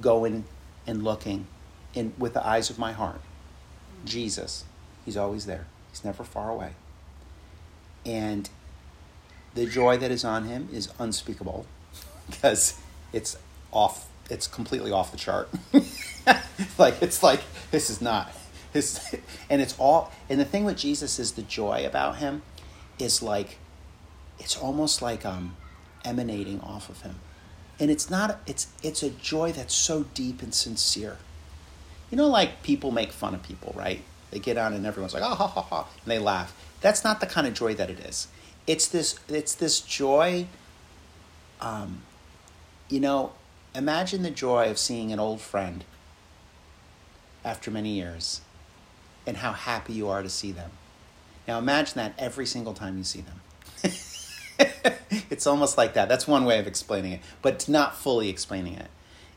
going 0.00 0.44
and 0.86 1.02
looking 1.02 1.46
in 1.94 2.12
with 2.18 2.34
the 2.34 2.46
eyes 2.46 2.70
of 2.70 2.78
my 2.78 2.92
heart 2.92 3.20
Jesus, 4.04 4.64
He's 5.04 5.16
always 5.16 5.46
there. 5.46 5.66
He's 5.90 6.04
never 6.04 6.24
far 6.24 6.50
away. 6.50 6.72
And 8.04 8.48
the 9.54 9.66
joy 9.66 9.96
that 9.96 10.10
is 10.10 10.24
on 10.24 10.44
him 10.44 10.68
is 10.72 10.90
unspeakable 10.98 11.66
because 12.30 12.78
it's 13.12 13.36
off 13.72 14.08
it's 14.30 14.46
completely 14.46 14.92
off 14.92 15.10
the 15.10 15.16
chart. 15.16 15.48
like 16.78 17.02
it's 17.02 17.22
like 17.22 17.40
this 17.70 17.88
is 17.88 18.02
not 18.02 18.30
his 18.72 19.14
and 19.50 19.62
it's 19.62 19.74
all 19.78 20.12
and 20.28 20.38
the 20.38 20.44
thing 20.44 20.64
with 20.64 20.76
Jesus 20.76 21.18
is 21.18 21.32
the 21.32 21.42
joy 21.42 21.86
about 21.86 22.18
him 22.18 22.42
is 22.98 23.22
like 23.22 23.58
it's 24.38 24.56
almost 24.56 25.00
like 25.00 25.24
um 25.24 25.56
emanating 26.04 26.60
off 26.60 26.90
of 26.90 27.00
him. 27.02 27.16
And 27.80 27.90
it's 27.90 28.10
not 28.10 28.40
it's 28.46 28.68
it's 28.82 29.02
a 29.02 29.10
joy 29.10 29.52
that's 29.52 29.74
so 29.74 30.04
deep 30.14 30.42
and 30.42 30.52
sincere. 30.52 31.18
You 32.10 32.16
know, 32.16 32.26
like 32.26 32.62
people 32.62 32.90
make 32.90 33.12
fun 33.12 33.34
of 33.34 33.42
people, 33.42 33.72
right? 33.76 34.02
They 34.30 34.38
get 34.38 34.56
on 34.58 34.74
and 34.74 34.86
everyone's 34.86 35.14
like, 35.14 35.22
oh, 35.22 35.34
ha, 35.34 35.46
ha, 35.46 35.62
ha, 35.62 35.88
and 36.04 36.10
they 36.10 36.18
laugh. 36.18 36.54
That's 36.80 37.04
not 37.04 37.20
the 37.20 37.26
kind 37.26 37.46
of 37.46 37.54
joy 37.54 37.74
that 37.74 37.90
it 37.90 38.00
is. 38.00 38.28
It's 38.66 38.86
this, 38.86 39.18
it's 39.28 39.54
this 39.54 39.80
joy. 39.80 40.46
Um, 41.60 42.02
you 42.88 43.00
know, 43.00 43.32
imagine 43.74 44.22
the 44.22 44.30
joy 44.30 44.70
of 44.70 44.78
seeing 44.78 45.12
an 45.12 45.18
old 45.18 45.40
friend 45.40 45.84
after 47.44 47.70
many 47.70 47.90
years 47.90 48.42
and 49.26 49.38
how 49.38 49.52
happy 49.52 49.92
you 49.94 50.08
are 50.08 50.22
to 50.22 50.28
see 50.28 50.52
them. 50.52 50.70
Now 51.46 51.58
imagine 51.58 51.96
that 51.96 52.14
every 52.18 52.46
single 52.46 52.74
time 52.74 52.98
you 52.98 53.04
see 53.04 53.22
them. 53.22 53.40
it's 55.30 55.46
almost 55.46 55.76
like 55.76 55.94
that. 55.94 56.08
That's 56.08 56.26
one 56.26 56.44
way 56.44 56.58
of 56.58 56.66
explaining 56.66 57.12
it, 57.12 57.20
but 57.42 57.68
not 57.68 57.96
fully 57.96 58.28
explaining 58.28 58.74
it. 58.74 58.88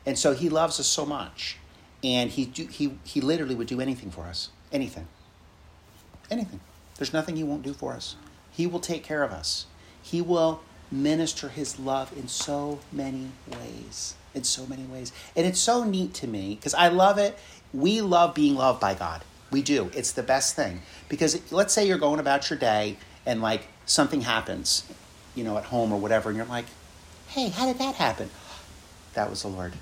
And 0.04 0.18
so 0.18 0.32
he 0.34 0.48
loves 0.48 0.80
us 0.80 0.86
so 0.86 1.06
much 1.06 1.58
and 2.04 2.30
he 2.30 2.46
do, 2.46 2.66
he 2.66 2.98
he 3.04 3.20
literally 3.20 3.54
would 3.54 3.68
do 3.68 3.80
anything 3.80 4.10
for 4.10 4.22
us, 4.22 4.50
anything, 4.72 5.06
anything. 6.30 6.60
There's 6.98 7.12
nothing 7.12 7.36
he 7.36 7.44
won't 7.44 7.62
do 7.62 7.72
for 7.72 7.92
us. 7.92 8.16
He 8.50 8.66
will 8.66 8.80
take 8.80 9.02
care 9.02 9.22
of 9.22 9.30
us. 9.30 9.66
He 10.02 10.20
will 10.20 10.60
minister 10.90 11.48
his 11.48 11.78
love 11.78 12.16
in 12.16 12.28
so 12.28 12.80
many 12.92 13.30
ways. 13.48 14.14
In 14.34 14.44
so 14.44 14.66
many 14.66 14.84
ways, 14.84 15.12
and 15.36 15.46
it's 15.46 15.60
so 15.60 15.84
neat 15.84 16.14
to 16.14 16.26
me 16.26 16.54
because 16.54 16.72
I 16.72 16.88
love 16.88 17.18
it. 17.18 17.38
We 17.74 18.00
love 18.00 18.34
being 18.34 18.54
loved 18.54 18.80
by 18.80 18.94
God. 18.94 19.22
We 19.50 19.60
do. 19.60 19.90
It's 19.94 20.12
the 20.12 20.22
best 20.22 20.56
thing 20.56 20.80
because 21.10 21.52
let's 21.52 21.74
say 21.74 21.86
you're 21.86 21.98
going 21.98 22.18
about 22.18 22.48
your 22.48 22.58
day 22.58 22.96
and 23.26 23.42
like 23.42 23.68
something 23.84 24.22
happens, 24.22 24.84
you 25.34 25.44
know, 25.44 25.56
at 25.58 25.64
home 25.64 25.92
or 25.92 25.98
whatever, 25.98 26.28
and 26.28 26.36
you're 26.36 26.46
like, 26.46 26.66
"Hey, 27.28 27.48
how 27.48 27.66
did 27.66 27.78
that 27.78 27.94
happen?" 27.94 28.30
That 29.14 29.30
was 29.30 29.42
the 29.42 29.48
Lord. 29.48 29.74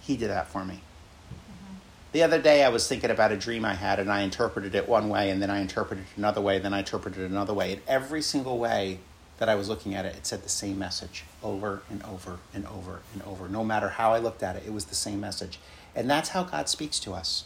He 0.00 0.16
did 0.16 0.30
that 0.30 0.48
for 0.48 0.64
me. 0.64 0.74
Mm-hmm. 0.74 1.74
The 2.12 2.22
other 2.22 2.40
day, 2.40 2.64
I 2.64 2.68
was 2.68 2.88
thinking 2.88 3.10
about 3.10 3.32
a 3.32 3.36
dream 3.36 3.64
I 3.64 3.74
had, 3.74 3.98
and 3.98 4.10
I 4.10 4.22
interpreted 4.22 4.74
it 4.74 4.88
one 4.88 5.08
way, 5.08 5.30
and 5.30 5.40
then 5.40 5.50
I 5.50 5.60
interpreted 5.60 6.04
it 6.04 6.18
another 6.18 6.40
way, 6.40 6.56
and 6.56 6.64
then 6.64 6.74
I 6.74 6.80
interpreted 6.80 7.20
it 7.20 7.30
another 7.30 7.54
way. 7.54 7.72
And 7.72 7.82
every 7.86 8.22
single 8.22 8.58
way 8.58 9.00
that 9.38 9.48
I 9.48 9.54
was 9.54 9.68
looking 9.68 9.94
at 9.94 10.04
it, 10.04 10.16
it 10.16 10.26
said 10.26 10.42
the 10.42 10.48
same 10.48 10.78
message 10.78 11.24
over 11.42 11.82
and 11.88 12.02
over 12.02 12.38
and 12.52 12.66
over 12.66 13.00
and 13.12 13.22
over. 13.22 13.48
No 13.48 13.64
matter 13.64 13.90
how 13.90 14.12
I 14.12 14.18
looked 14.18 14.42
at 14.42 14.56
it, 14.56 14.64
it 14.66 14.72
was 14.72 14.86
the 14.86 14.94
same 14.94 15.20
message. 15.20 15.58
And 15.94 16.10
that's 16.10 16.30
how 16.30 16.42
God 16.42 16.68
speaks 16.68 16.98
to 17.00 17.12
us. 17.12 17.44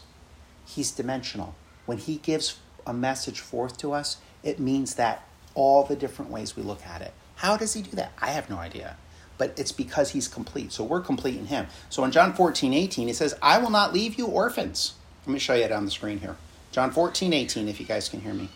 He's 0.65 0.91
dimensional. 0.91 1.55
When 1.85 1.99
He 1.99 2.17
gives 2.17 2.59
a 2.85 2.93
message 2.93 3.39
forth 3.39 3.77
to 3.79 3.93
us, 3.93 4.17
it 4.41 4.59
means 4.59 4.95
that 4.95 5.27
all 5.55 5.83
the 5.83 5.95
different 5.95 6.31
ways 6.31 6.55
we 6.55 6.63
look 6.63 6.85
at 6.85 7.01
it, 7.01 7.13
How 7.43 7.57
does 7.57 7.73
he 7.73 7.81
do 7.81 7.91
that? 7.97 8.13
I 8.21 8.31
have 8.31 8.49
no 8.49 8.55
idea. 8.55 8.95
But 9.37 9.59
it's 9.59 9.73
because 9.73 10.11
he's 10.11 10.29
complete. 10.29 10.71
So 10.71 10.81
we're 10.81 11.01
complete 11.01 11.37
in 11.37 11.47
him. 11.47 11.67
So 11.89 12.05
in 12.05 12.11
John 12.11 12.33
14, 12.33 12.73
18, 12.73 13.07
he 13.09 13.13
says, 13.13 13.35
I 13.41 13.57
will 13.57 13.69
not 13.69 13.91
leave 13.93 14.15
you 14.15 14.27
orphans. 14.27 14.93
Let 15.27 15.33
me 15.33 15.39
show 15.39 15.53
you 15.53 15.65
it 15.65 15.71
on 15.71 15.83
the 15.83 15.91
screen 15.91 16.19
here. 16.19 16.37
John 16.71 16.91
14, 16.91 17.33
18, 17.33 17.67
if 17.67 17.81
you 17.81 17.85
guys 17.85 18.07
can 18.07 18.21
hear 18.21 18.33
me. 18.33 18.47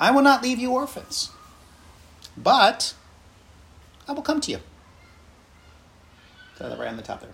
I 0.00 0.12
will 0.12 0.22
not 0.22 0.42
leave 0.42 0.58
you 0.58 0.72
orphans, 0.72 1.30
but 2.36 2.94
I 4.08 4.12
will 4.12 4.22
come 4.22 4.40
to 4.40 4.50
you. 4.50 4.58
That 6.58 6.78
right 6.78 6.88
on 6.88 6.96
the 6.96 7.02
top 7.02 7.20
there. 7.20 7.30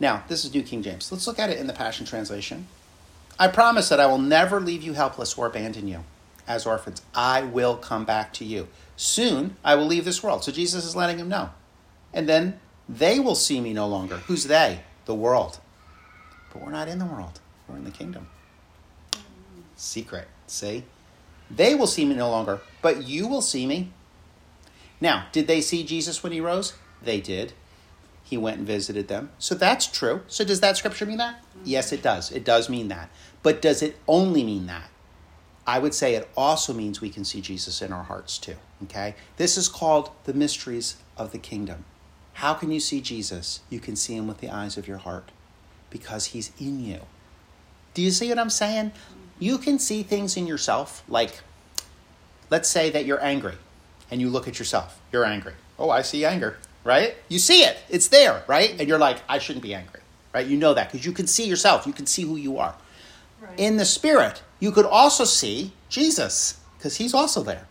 Now, 0.00 0.24
this 0.26 0.44
is 0.44 0.52
New 0.52 0.62
King 0.62 0.82
James. 0.82 1.10
Let's 1.12 1.28
look 1.28 1.38
at 1.38 1.48
it 1.48 1.58
in 1.58 1.68
the 1.68 1.72
Passion 1.72 2.06
Translation. 2.06 2.66
I 3.38 3.48
promise 3.48 3.88
that 3.88 4.00
I 4.00 4.06
will 4.06 4.18
never 4.18 4.60
leave 4.60 4.82
you 4.82 4.94
helpless 4.94 5.38
or 5.38 5.46
abandon 5.46 5.86
you 5.86 6.04
as 6.46 6.66
orphans. 6.66 7.02
I 7.14 7.42
will 7.42 7.76
come 7.76 8.04
back 8.04 8.32
to 8.34 8.44
you. 8.44 8.68
Soon 8.96 9.56
I 9.64 9.74
will 9.74 9.86
leave 9.86 10.04
this 10.04 10.22
world. 10.22 10.44
So 10.44 10.52
Jesus 10.52 10.84
is 10.84 10.96
letting 10.96 11.18
him 11.18 11.28
know. 11.28 11.50
And 12.12 12.28
then 12.28 12.60
they 12.88 13.18
will 13.18 13.34
see 13.34 13.60
me 13.60 13.72
no 13.72 13.86
longer. 13.86 14.18
Who's 14.26 14.44
they? 14.44 14.82
The 15.06 15.14
world. 15.14 15.60
But 16.52 16.62
we're 16.62 16.72
not 16.72 16.88
in 16.88 16.98
the 16.98 17.04
world, 17.04 17.40
we're 17.68 17.76
in 17.76 17.84
the 17.84 17.90
kingdom. 17.90 18.28
Secret. 19.76 20.28
See? 20.46 20.84
They 21.50 21.74
will 21.74 21.86
see 21.86 22.04
me 22.04 22.14
no 22.14 22.30
longer, 22.30 22.60
but 22.82 23.04
you 23.04 23.26
will 23.26 23.42
see 23.42 23.66
me. 23.66 23.92
Now, 25.00 25.26
did 25.32 25.46
they 25.46 25.60
see 25.60 25.84
Jesus 25.84 26.22
when 26.22 26.32
he 26.32 26.40
rose? 26.40 26.74
They 27.02 27.20
did. 27.20 27.52
He 28.24 28.36
went 28.36 28.58
and 28.58 28.66
visited 28.66 29.06
them. 29.06 29.30
So 29.38 29.54
that's 29.54 29.86
true. 29.86 30.22
So 30.26 30.44
does 30.44 30.60
that 30.60 30.76
scripture 30.76 31.06
mean 31.06 31.18
that? 31.18 31.36
Mm-hmm. 31.36 31.62
Yes, 31.64 31.92
it 31.92 32.02
does. 32.02 32.32
It 32.32 32.44
does 32.44 32.68
mean 32.68 32.88
that. 32.88 33.10
But 33.42 33.62
does 33.62 33.82
it 33.82 33.96
only 34.08 34.42
mean 34.42 34.66
that? 34.66 34.88
I 35.66 35.78
would 35.80 35.94
say 35.94 36.14
it 36.14 36.28
also 36.36 36.72
means 36.72 37.00
we 37.00 37.10
can 37.10 37.24
see 37.24 37.40
Jesus 37.40 37.82
in 37.82 37.92
our 37.92 38.04
hearts 38.04 38.38
too. 38.38 38.56
Okay? 38.84 39.14
This 39.36 39.56
is 39.56 39.68
called 39.68 40.10
the 40.24 40.34
mysteries 40.34 40.96
of 41.16 41.32
the 41.32 41.38
kingdom. 41.38 41.84
How 42.34 42.54
can 42.54 42.70
you 42.70 42.80
see 42.80 43.00
Jesus? 43.00 43.60
You 43.70 43.80
can 43.80 43.96
see 43.96 44.14
him 44.14 44.26
with 44.26 44.38
the 44.38 44.50
eyes 44.50 44.76
of 44.76 44.86
your 44.86 44.98
heart 44.98 45.30
because 45.90 46.26
he's 46.26 46.52
in 46.60 46.84
you. 46.84 47.00
Do 47.94 48.02
you 48.02 48.10
see 48.10 48.28
what 48.28 48.38
I'm 48.38 48.50
saying? 48.50 48.92
You 49.38 49.58
can 49.58 49.78
see 49.78 50.02
things 50.02 50.36
in 50.36 50.46
yourself, 50.46 51.02
like 51.08 51.40
let's 52.50 52.68
say 52.68 52.90
that 52.90 53.06
you're 53.06 53.22
angry 53.24 53.54
and 54.10 54.20
you 54.20 54.28
look 54.28 54.46
at 54.46 54.58
yourself. 54.58 55.00
You're 55.12 55.24
angry. 55.24 55.54
Oh, 55.78 55.90
I 55.90 56.02
see 56.02 56.24
anger, 56.24 56.58
right? 56.84 57.14
You 57.28 57.38
see 57.38 57.62
it, 57.62 57.78
it's 57.88 58.08
there, 58.08 58.44
right? 58.46 58.78
And 58.78 58.88
you're 58.88 58.98
like, 58.98 59.18
I 59.28 59.38
shouldn't 59.38 59.62
be 59.62 59.74
angry, 59.74 60.00
right? 60.34 60.46
You 60.46 60.56
know 60.56 60.74
that 60.74 60.92
because 60.92 61.04
you 61.04 61.12
can 61.12 61.26
see 61.26 61.46
yourself, 61.46 61.86
you 61.86 61.92
can 61.92 62.06
see 62.06 62.22
who 62.22 62.36
you 62.36 62.58
are. 62.58 62.74
Right. 63.40 63.58
In 63.58 63.76
the 63.76 63.84
spirit, 63.84 64.42
you 64.60 64.72
could 64.72 64.86
also 64.86 65.24
see 65.24 65.72
Jesus 65.88 66.60
because 66.78 66.96
he's 66.96 67.14
also 67.14 67.42
there. 67.42 67.66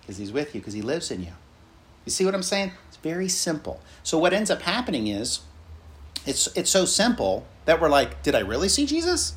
Because 0.00 0.18
he's 0.18 0.32
with 0.32 0.54
you, 0.54 0.60
because 0.60 0.74
he 0.74 0.82
lives 0.82 1.10
in 1.10 1.22
you. 1.22 1.32
You 2.04 2.12
see 2.12 2.24
what 2.24 2.34
I'm 2.34 2.42
saying? 2.42 2.72
It's 2.88 2.96
very 2.98 3.28
simple. 3.28 3.80
So 4.02 4.18
what 4.18 4.32
ends 4.32 4.50
up 4.50 4.62
happening 4.62 5.08
is 5.08 5.40
it's 6.24 6.46
it's 6.56 6.70
so 6.70 6.84
simple 6.84 7.46
that 7.64 7.80
we're 7.80 7.88
like, 7.88 8.22
did 8.22 8.34
I 8.34 8.40
really 8.40 8.68
see 8.68 8.86
Jesus? 8.86 9.34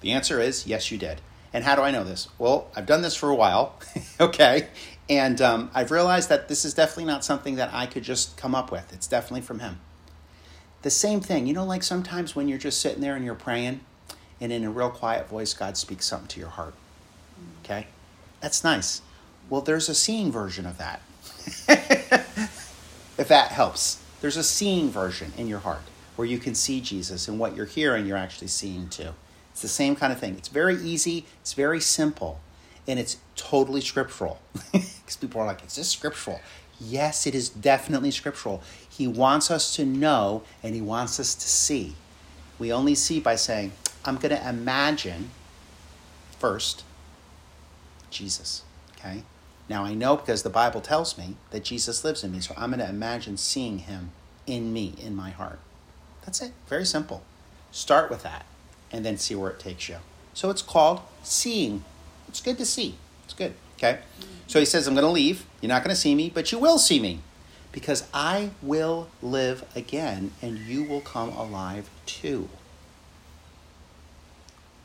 The 0.00 0.12
answer 0.12 0.40
is 0.40 0.66
yes, 0.66 0.90
you 0.90 0.98
did. 0.98 1.20
And 1.52 1.64
how 1.64 1.74
do 1.74 1.82
I 1.82 1.90
know 1.90 2.04
this? 2.04 2.28
Well, 2.38 2.70
I've 2.76 2.84
done 2.84 3.00
this 3.00 3.16
for 3.16 3.30
a 3.30 3.34
while, 3.34 3.80
okay, 4.20 4.68
and 5.08 5.40
um, 5.40 5.70
I've 5.74 5.90
realized 5.90 6.28
that 6.28 6.48
this 6.48 6.64
is 6.66 6.74
definitely 6.74 7.06
not 7.06 7.24
something 7.24 7.56
that 7.56 7.72
I 7.72 7.86
could 7.86 8.02
just 8.02 8.36
come 8.36 8.54
up 8.54 8.70
with. 8.70 8.92
It's 8.92 9.06
definitely 9.06 9.40
from 9.40 9.60
Him. 9.60 9.80
The 10.82 10.90
same 10.90 11.20
thing, 11.20 11.46
you 11.46 11.54
know, 11.54 11.64
like 11.64 11.82
sometimes 11.82 12.36
when 12.36 12.48
you're 12.48 12.58
just 12.58 12.80
sitting 12.80 13.00
there 13.00 13.16
and 13.16 13.24
you're 13.24 13.34
praying, 13.34 13.80
and 14.40 14.52
in 14.52 14.64
a 14.64 14.70
real 14.70 14.90
quiet 14.90 15.28
voice, 15.28 15.54
God 15.54 15.76
speaks 15.76 16.06
something 16.06 16.28
to 16.28 16.40
your 16.40 16.50
heart. 16.50 16.74
Okay? 17.64 17.86
That's 18.40 18.62
nice. 18.62 19.02
Well, 19.50 19.60
there's 19.60 19.88
a 19.88 19.94
seeing 19.94 20.30
version 20.30 20.66
of 20.66 20.78
that. 20.78 21.00
if 23.18 23.28
that 23.28 23.52
helps. 23.52 24.02
There's 24.20 24.36
a 24.36 24.44
seeing 24.44 24.90
version 24.90 25.32
in 25.36 25.48
your 25.48 25.60
heart 25.60 25.82
where 26.16 26.26
you 26.26 26.38
can 26.38 26.54
see 26.54 26.80
Jesus 26.80 27.28
and 27.28 27.38
what 27.38 27.54
you're 27.54 27.66
hearing, 27.66 28.06
you're 28.06 28.16
actually 28.16 28.48
seeing 28.48 28.88
too. 28.88 29.10
It's 29.52 29.62
the 29.62 29.68
same 29.68 29.96
kind 29.96 30.12
of 30.12 30.18
thing. 30.18 30.34
It's 30.36 30.48
very 30.48 30.76
easy, 30.76 31.26
it's 31.40 31.52
very 31.52 31.80
simple, 31.80 32.40
and 32.86 32.98
it's 32.98 33.18
totally 33.36 33.80
scriptural. 33.80 34.40
Because 34.72 35.16
people 35.16 35.40
are 35.40 35.46
like, 35.46 35.64
is 35.64 35.74
this 35.74 35.88
scriptural? 35.88 36.38
Yes, 36.78 37.26
it 37.26 37.34
is 37.34 37.48
definitely 37.48 38.10
scriptural. 38.10 38.62
He 38.86 39.08
wants 39.08 39.50
us 39.50 39.74
to 39.76 39.86
know 39.86 40.42
and 40.62 40.74
he 40.74 40.82
wants 40.82 41.18
us 41.18 41.34
to 41.34 41.48
see. 41.48 41.94
We 42.58 42.70
only 42.70 42.94
see 42.94 43.18
by 43.18 43.36
saying, 43.36 43.72
I'm 44.08 44.16
going 44.16 44.34
to 44.34 44.48
imagine 44.48 45.30
first 46.38 46.82
Jesus. 48.10 48.62
Okay? 48.96 49.22
Now 49.68 49.84
I 49.84 49.92
know 49.92 50.16
because 50.16 50.42
the 50.42 50.50
Bible 50.50 50.80
tells 50.80 51.18
me 51.18 51.36
that 51.50 51.62
Jesus 51.62 52.04
lives 52.04 52.24
in 52.24 52.32
me, 52.32 52.40
so 52.40 52.54
I'm 52.56 52.70
going 52.70 52.80
to 52.80 52.88
imagine 52.88 53.36
seeing 53.36 53.80
him 53.80 54.12
in 54.46 54.72
me, 54.72 54.94
in 54.98 55.14
my 55.14 55.30
heart. 55.30 55.58
That's 56.24 56.40
it. 56.40 56.52
Very 56.68 56.86
simple. 56.86 57.22
Start 57.70 58.10
with 58.10 58.22
that 58.22 58.46
and 58.90 59.04
then 59.04 59.18
see 59.18 59.34
where 59.34 59.50
it 59.50 59.60
takes 59.60 59.88
you. 59.88 59.96
So 60.32 60.48
it's 60.48 60.62
called 60.62 61.02
seeing. 61.22 61.84
It's 62.28 62.40
good 62.40 62.56
to 62.58 62.64
see. 62.64 62.96
It's 63.24 63.34
good. 63.34 63.52
Okay? 63.76 63.98
So 64.46 64.58
he 64.58 64.64
says, 64.64 64.86
I'm 64.86 64.94
going 64.94 65.04
to 65.04 65.10
leave. 65.10 65.44
You're 65.60 65.68
not 65.68 65.84
going 65.84 65.94
to 65.94 66.00
see 66.00 66.14
me, 66.14 66.30
but 66.30 66.50
you 66.50 66.58
will 66.58 66.78
see 66.78 66.98
me 66.98 67.20
because 67.72 68.08
I 68.14 68.50
will 68.62 69.08
live 69.20 69.64
again 69.76 70.32
and 70.40 70.58
you 70.58 70.84
will 70.84 71.02
come 71.02 71.28
alive 71.30 71.90
too. 72.06 72.48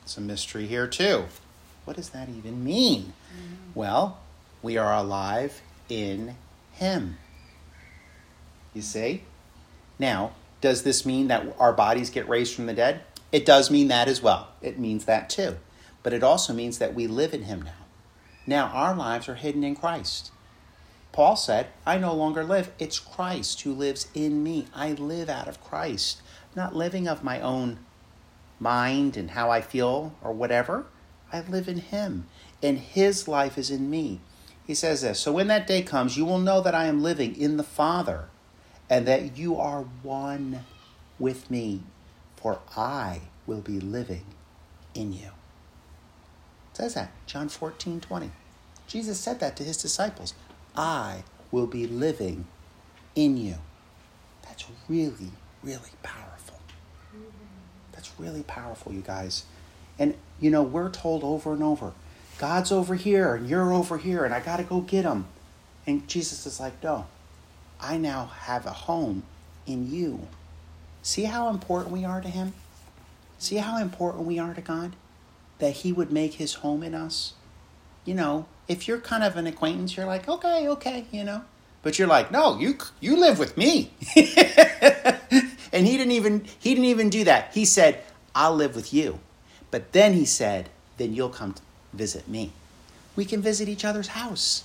It's 0.04 0.18
a 0.18 0.22
mystery 0.22 0.68
here, 0.68 0.88
too. 0.88 1.26
What 1.86 1.96
does 1.98 2.10
that 2.10 2.30
even 2.30 2.64
mean? 2.64 3.14
Mm-hmm. 3.32 3.56
Well, 3.74 4.20
we 4.62 4.78
are 4.78 4.94
alive 4.94 5.62
in 5.90 6.36
Him. 6.74 7.18
You 8.74 8.82
see? 8.82 9.24
Now, 10.00 10.32
does 10.62 10.84
this 10.84 11.06
mean 11.06 11.28
that 11.28 11.56
our 11.60 11.74
bodies 11.74 12.10
get 12.10 12.28
raised 12.28 12.56
from 12.56 12.66
the 12.66 12.74
dead? 12.74 13.02
It 13.32 13.46
does 13.46 13.72
mean 13.72 13.88
that 13.88 14.08
as 14.08 14.22
well. 14.22 14.50
It 14.62 14.80
means 14.80 15.06
that 15.06 15.30
too. 15.30 15.58
But 16.04 16.14
it 16.14 16.24
also 16.24 16.54
means 16.54 16.78
that 16.78 16.94
we 16.94 17.08
live 17.08 17.34
in 17.34 17.44
Him 17.44 17.62
now. 17.62 17.72
Now, 18.46 18.68
our 18.68 18.96
lives 18.96 19.30
are 19.30 19.36
hidden 19.36 19.64
in 19.64 19.76
Christ. 19.76 20.32
Paul 21.12 21.36
said, 21.36 21.68
I 21.86 21.98
no 21.98 22.14
longer 22.14 22.44
live. 22.44 22.72
It's 22.80 23.00
Christ 23.00 23.62
who 23.62 23.72
lives 23.72 24.08
in 24.14 24.44
me. 24.44 24.68
I 24.74 24.94
live 24.94 25.30
out 25.30 25.48
of 25.48 25.64
Christ. 25.64 26.22
I'm 26.56 26.64
not 26.64 26.76
living 26.76 27.08
of 27.08 27.24
my 27.24 27.40
own 27.40 27.80
mind 28.60 29.18
and 29.18 29.32
how 29.32 29.50
I 29.50 29.62
feel 29.62 30.16
or 30.22 30.32
whatever. 30.32 30.86
I 31.32 31.42
live 31.42 31.68
in 31.68 31.80
Him, 31.80 32.28
and 32.62 32.78
His 32.78 33.28
life 33.28 33.58
is 33.58 33.72
in 33.72 33.90
me. 33.90 34.20
He 34.66 34.76
says 34.76 35.02
this 35.02 35.20
So 35.20 35.32
when 35.32 35.48
that 35.48 35.68
day 35.68 35.82
comes, 35.82 36.18
you 36.18 36.26
will 36.26 36.40
know 36.40 36.62
that 36.62 36.76
I 36.76 36.86
am 36.86 37.04
living 37.04 37.36
in 37.36 37.58
the 37.58 37.64
Father, 37.64 38.26
and 38.90 39.08
that 39.08 39.38
you 39.38 39.58
are 39.58 39.82
one 40.04 40.66
with 41.20 41.50
me, 41.50 41.84
for 42.36 42.60
I 42.76 43.22
will 43.46 43.62
be 43.62 43.80
living 43.80 44.26
in 44.94 45.14
you. 45.14 45.30
It 46.72 46.78
says 46.78 46.94
that, 46.96 47.12
John 47.26 47.50
14, 47.50 48.00
20. 48.00 48.32
Jesus 48.88 49.20
said 49.20 49.40
that 49.40 49.56
to 49.58 49.64
his 49.64 49.78
disciples. 49.78 50.34
I 50.76 51.24
will 51.52 51.68
be 51.68 51.88
living 51.88 52.46
in 53.16 53.38
you. 53.38 53.56
That's 54.44 54.66
really, 54.90 55.32
really 55.64 55.92
powerful. 56.02 56.43
That's 57.94 58.12
really 58.20 58.44
powerful, 58.44 58.92
you 58.94 59.02
guys. 59.02 59.46
And, 59.98 60.16
you 60.40 60.50
know, 60.50 60.64
we're 60.64 60.90
told 60.90 61.24
over 61.24 61.54
and 61.54 61.64
over 61.64 61.94
God's 62.38 62.72
over 62.72 62.96
here 62.96 63.36
and 63.36 63.48
you're 63.48 63.72
over 63.72 63.98
here 63.98 64.26
and 64.26 64.34
I 64.34 64.40
got 64.40 64.58
to 64.58 64.64
go 64.64 64.82
get 64.82 65.06
him. 65.06 65.26
And 65.86 66.08
Jesus 66.08 66.46
is 66.46 66.60
like, 66.60 66.84
no, 66.84 67.06
I 67.80 67.98
now 67.98 68.26
have 68.26 68.66
a 68.66 68.72
home 68.72 69.24
in 69.66 69.92
you. 69.92 70.28
See 71.02 71.26
how 71.26 71.50
important 71.50 71.94
we 71.94 72.06
are 72.06 72.22
to 72.22 72.30
him? 72.30 72.54
See 73.38 73.58
how 73.58 73.78
important 73.78 74.26
we 74.26 74.40
are 74.40 74.54
to 74.54 74.62
God? 74.62 74.96
That 75.60 75.72
he 75.72 75.92
would 75.92 76.12
make 76.12 76.36
his 76.36 76.56
home 76.56 76.82
in 76.82 76.96
us? 76.96 77.34
You 78.06 78.14
know, 78.14 78.46
if 78.68 78.88
you're 78.88 79.00
kind 79.00 79.24
of 79.24 79.36
an 79.36 79.48
acquaintance, 79.48 79.96
you're 79.96 80.06
like, 80.06 80.28
okay, 80.28 80.68
okay, 80.70 81.06
you 81.12 81.24
know. 81.24 81.44
But 81.82 82.00
you're 82.00 82.08
like, 82.08 82.32
no, 82.32 82.58
you 82.58 82.78
you 83.02 83.18
live 83.18 83.38
with 83.40 83.58
me. 83.58 83.92
and 85.74 85.88
he 85.88 85.98
didn't 85.98 86.12
even 86.14 86.46
he 86.60 86.76
didn't 86.76 86.86
even 86.86 87.10
do 87.10 87.24
that. 87.26 87.54
He 87.54 87.66
said, 87.66 88.04
I'll 88.34 88.56
live 88.56 88.76
with 88.76 88.94
you. 88.94 89.20
But 89.72 89.92
then 89.92 90.14
he 90.14 90.24
said, 90.24 90.70
then 90.98 91.14
you'll 91.14 91.30
come 91.30 91.56
visit 91.92 92.28
me. 92.28 92.54
We 93.16 93.26
can 93.26 93.42
visit 93.42 93.68
each 93.68 93.84
other's 93.84 94.10
house. 94.10 94.64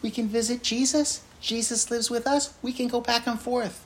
We 0.00 0.10
can 0.10 0.28
visit 0.28 0.62
Jesus. 0.62 1.22
Jesus 1.40 1.90
lives 1.90 2.08
with 2.08 2.26
us. 2.26 2.54
We 2.62 2.72
can 2.72 2.88
go 2.88 3.00
back 3.00 3.26
and 3.26 3.38
forth. 3.38 3.84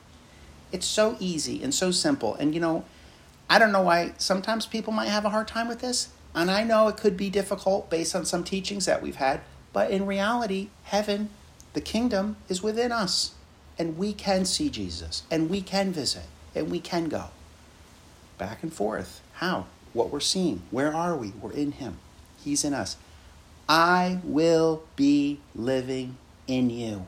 It's 0.71 0.85
so 0.85 1.17
easy 1.19 1.63
and 1.63 1.73
so 1.73 1.91
simple. 1.91 2.35
And 2.35 2.53
you 2.53 2.61
know, 2.61 2.85
I 3.49 3.59
don't 3.59 3.71
know 3.71 3.81
why 3.81 4.13
sometimes 4.17 4.65
people 4.65 4.93
might 4.93 5.09
have 5.09 5.25
a 5.25 5.29
hard 5.29 5.47
time 5.47 5.67
with 5.67 5.81
this. 5.81 6.09
And 6.35 6.49
I 6.49 6.63
know 6.63 6.87
it 6.87 6.97
could 6.97 7.15
be 7.15 7.29
difficult 7.29 7.89
based 7.89 8.15
on 8.15 8.25
some 8.25 8.43
teachings 8.43 8.85
that 8.85 9.01
we've 9.01 9.15
had. 9.15 9.41
But 9.71 9.91
in 9.91 10.05
reality, 10.05 10.69
heaven, 10.83 11.29
the 11.73 11.81
kingdom, 11.81 12.37
is 12.47 12.63
within 12.63 12.91
us. 12.91 13.33
And 13.77 13.97
we 13.97 14.13
can 14.13 14.45
see 14.45 14.69
Jesus. 14.69 15.23
And 15.29 15.49
we 15.49 15.61
can 15.61 15.91
visit. 15.91 16.25
And 16.55 16.69
we 16.69 16.79
can 16.79 17.09
go. 17.09 17.25
Back 18.37 18.63
and 18.63 18.73
forth. 18.73 19.21
How? 19.33 19.67
What 19.93 20.09
we're 20.09 20.19
seeing. 20.19 20.63
Where 20.71 20.93
are 20.93 21.15
we? 21.15 21.29
We're 21.41 21.51
in 21.51 21.73
Him. 21.73 21.97
He's 22.43 22.63
in 22.63 22.73
us. 22.73 22.97
I 23.67 24.19
will 24.23 24.83
be 24.95 25.39
living 25.55 26.17
in 26.47 26.69
you. 26.69 27.05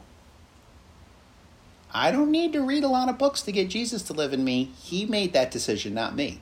I 1.94 2.12
don't 2.12 2.32
need 2.32 2.54
to 2.54 2.62
read 2.62 2.84
a 2.84 2.90
lot 2.90 3.08
of 3.08 3.18
books 3.18 3.42
to 3.44 3.52
get 3.52 3.70
Jesus 3.70 4.04
to 4.04 4.14
live 4.14 4.34
in 4.34 4.44
me. 4.44 4.72
He 4.78 5.06
made 5.06 5.34
that 5.34 5.52
decision, 5.52 5.94
not 5.94 6.16
me. 6.16 6.42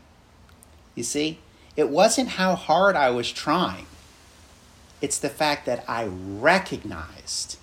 You 0.95 1.03
see, 1.03 1.39
it 1.75 1.89
wasn't 1.89 2.29
how 2.29 2.55
hard 2.55 2.95
I 2.95 3.09
was 3.09 3.31
trying, 3.31 3.85
it's 5.01 5.19
the 5.19 5.29
fact 5.29 5.65
that 5.65 5.83
I 5.87 6.05
recognized 6.05 7.57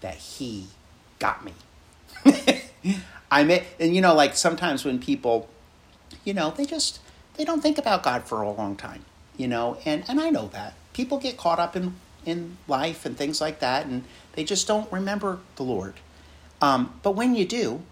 that 0.00 0.14
He 0.14 0.68
got 1.18 1.44
me. 1.44 1.52
I 3.34 3.42
may, 3.42 3.64
and 3.80 3.96
you 3.96 4.00
know, 4.00 4.14
like 4.14 4.36
sometimes 4.36 4.84
when 4.84 5.00
people, 5.00 5.48
you 6.22 6.32
know, 6.32 6.52
they 6.52 6.64
just 6.64 7.00
they 7.34 7.44
don't 7.44 7.60
think 7.60 7.78
about 7.78 8.04
God 8.04 8.22
for 8.22 8.40
a 8.42 8.50
long 8.52 8.76
time, 8.76 9.04
you 9.36 9.48
know, 9.48 9.76
and 9.84 10.04
and 10.06 10.20
I 10.20 10.30
know 10.30 10.46
that 10.52 10.74
people 10.92 11.18
get 11.18 11.36
caught 11.36 11.58
up 11.58 11.74
in 11.74 11.96
in 12.24 12.58
life 12.68 13.04
and 13.04 13.16
things 13.16 13.40
like 13.40 13.58
that, 13.58 13.86
and 13.86 14.04
they 14.34 14.44
just 14.44 14.68
don't 14.68 14.90
remember 14.92 15.40
the 15.56 15.64
Lord. 15.64 15.94
Um, 16.62 17.00
but 17.02 17.16
when 17.16 17.34
you 17.34 17.44
do, 17.44 17.82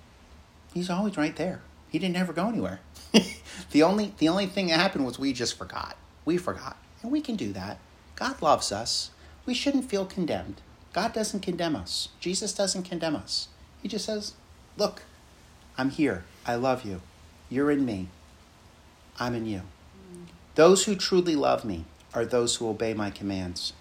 He's 0.72 0.88
always 0.88 1.16
right 1.16 1.34
there. 1.34 1.60
He 1.90 1.98
didn't 1.98 2.16
ever 2.16 2.32
go 2.32 2.46
anywhere. 2.46 2.78
the 3.72 3.82
only 3.82 4.14
the 4.18 4.28
only 4.28 4.46
thing 4.46 4.68
that 4.68 4.78
happened 4.78 5.04
was 5.04 5.18
we 5.18 5.32
just 5.32 5.58
forgot. 5.58 5.96
We 6.24 6.36
forgot, 6.38 6.76
and 7.02 7.10
we 7.10 7.20
can 7.20 7.34
do 7.34 7.52
that. 7.52 7.78
God 8.14 8.40
loves 8.40 8.70
us. 8.70 9.10
We 9.44 9.54
shouldn't 9.54 9.90
feel 9.90 10.06
condemned. 10.06 10.60
God 10.92 11.12
doesn't 11.12 11.40
condemn 11.40 11.74
us. 11.74 12.10
Jesus 12.20 12.52
doesn't 12.52 12.84
condemn 12.84 13.16
us. 13.16 13.48
He 13.82 13.88
just 13.88 14.04
says, 14.04 14.34
"Look, 14.76 15.02
I'm 15.76 15.90
here. 15.90 16.24
I 16.46 16.54
love 16.56 16.84
you. 16.84 17.00
You're 17.48 17.70
in 17.70 17.84
me. 17.84 18.08
I'm 19.18 19.34
in 19.34 19.46
you. 19.46 19.62
Those 20.54 20.84
who 20.84 20.94
truly 20.94 21.36
love 21.36 21.64
me 21.64 21.84
are 22.14 22.24
those 22.24 22.56
who 22.56 22.68
obey 22.68 22.94
my 22.94 23.10
commands. 23.10 23.72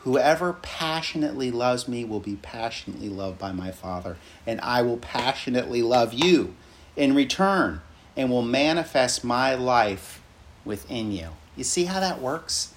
Whoever 0.00 0.54
passionately 0.54 1.50
loves 1.50 1.86
me 1.86 2.04
will 2.04 2.20
be 2.20 2.36
passionately 2.36 3.08
loved 3.08 3.38
by 3.38 3.52
my 3.52 3.70
Father, 3.70 4.16
and 4.46 4.60
I 4.60 4.82
will 4.82 4.96
passionately 4.96 5.80
love 5.80 6.12
you 6.12 6.54
in 6.96 7.14
return 7.14 7.80
and 8.16 8.28
will 8.28 8.42
manifest 8.42 9.24
my 9.24 9.54
life 9.54 10.20
within 10.64 11.12
you. 11.12 11.30
You 11.56 11.64
see 11.64 11.84
how 11.84 12.00
that 12.00 12.20
works? 12.20 12.74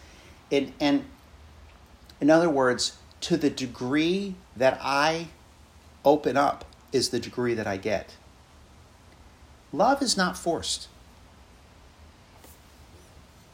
And, 0.52 0.72
and 0.80 1.06
in 2.22 2.30
other 2.30 2.50
words, 2.50 2.98
to 3.22 3.38
the 3.38 3.50
degree 3.50 4.36
that 4.56 4.78
I 4.82 5.30
open 6.04 6.38
up 6.38 6.64
is 6.92 7.10
the 7.10 7.20
degree 7.20 7.56
that 7.56 7.68
I 7.68 7.78
get. 7.78 8.16
Love 9.76 10.02
is 10.02 10.16
not 10.16 10.38
forced. 10.38 10.88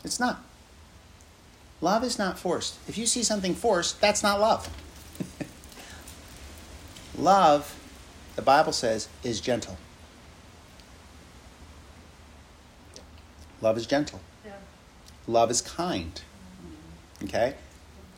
It's 0.04 0.20
not. 0.20 0.44
Love 1.82 2.04
is 2.04 2.20
not 2.20 2.38
forced. 2.38 2.78
If 2.88 2.96
you 2.96 3.08
see 3.08 3.24
something 3.24 3.56
forced, 3.56 4.00
that's 4.00 4.22
not 4.22 4.40
love. 4.40 4.70
love, 7.18 7.76
the 8.36 8.44
Bible 8.44 8.72
says, 8.72 9.10
is 9.24 9.42
gentle. 9.42 9.78
Love 13.60 13.76
is 13.78 13.88
gentle. 13.88 14.22
Yeah. 14.46 14.52
Love 15.26 15.50
is 15.50 15.62
kind. 15.62 16.22
Okay? 17.24 17.56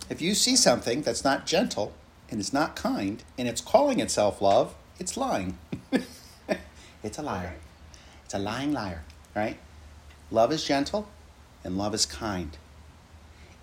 If 0.09 0.21
you 0.21 0.35
see 0.35 0.57
something 0.57 1.03
that's 1.03 1.23
not 1.23 1.45
gentle 1.45 1.93
and 2.29 2.41
it's 2.41 2.51
not 2.51 2.75
kind 2.75 3.23
and 3.37 3.47
it's 3.47 3.61
calling 3.61 4.01
itself 4.01 4.41
love, 4.41 4.75
it's 4.99 5.15
lying. 5.15 5.57
it's 7.01 7.17
a 7.17 7.21
liar. 7.21 7.55
It's 8.33 8.39
a 8.39 8.43
lying 8.43 8.73
liar, 8.73 9.03
right? 9.35 9.59
Love 10.31 10.51
is 10.51 10.63
gentle 10.63 11.07
and 11.63 11.77
love 11.77 11.93
is 11.93 12.07
kind. 12.07 12.57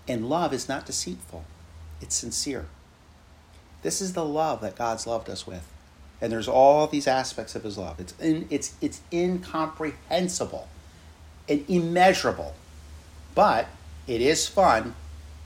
And 0.07 0.29
love 0.29 0.53
is 0.53 0.69
not 0.69 0.85
deceitful, 0.85 1.43
it's 1.99 2.15
sincere. 2.15 2.67
This 3.81 3.99
is 3.99 4.13
the 4.13 4.23
love 4.23 4.61
that 4.61 4.77
God's 4.77 5.05
loved 5.05 5.29
us 5.29 5.45
with. 5.45 5.67
And 6.21 6.31
there's 6.31 6.47
all 6.47 6.87
these 6.87 7.05
aspects 7.05 7.53
of 7.53 7.65
his 7.65 7.77
love. 7.77 7.99
It's, 7.99 8.13
in, 8.17 8.47
it's, 8.49 8.75
it's 8.79 9.01
incomprehensible 9.11 10.69
and 11.49 11.65
immeasurable. 11.67 12.55
But 13.35 13.67
it 14.07 14.21
is 14.21 14.47
fun 14.47 14.95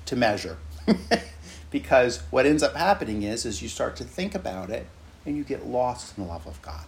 to 0.06 0.16
measure. 0.16 0.58
because 1.72 2.22
what 2.30 2.46
ends 2.46 2.62
up 2.62 2.76
happening 2.76 3.24
is, 3.24 3.44
is 3.44 3.64
you 3.64 3.70
start 3.70 3.96
to 3.96 4.04
think 4.04 4.36
about 4.36 4.70
it 4.70 4.86
and 5.26 5.36
you 5.36 5.44
get 5.44 5.66
lost 5.66 6.16
in 6.16 6.24
the 6.24 6.30
love 6.30 6.46
of 6.46 6.62
God. 6.62 6.86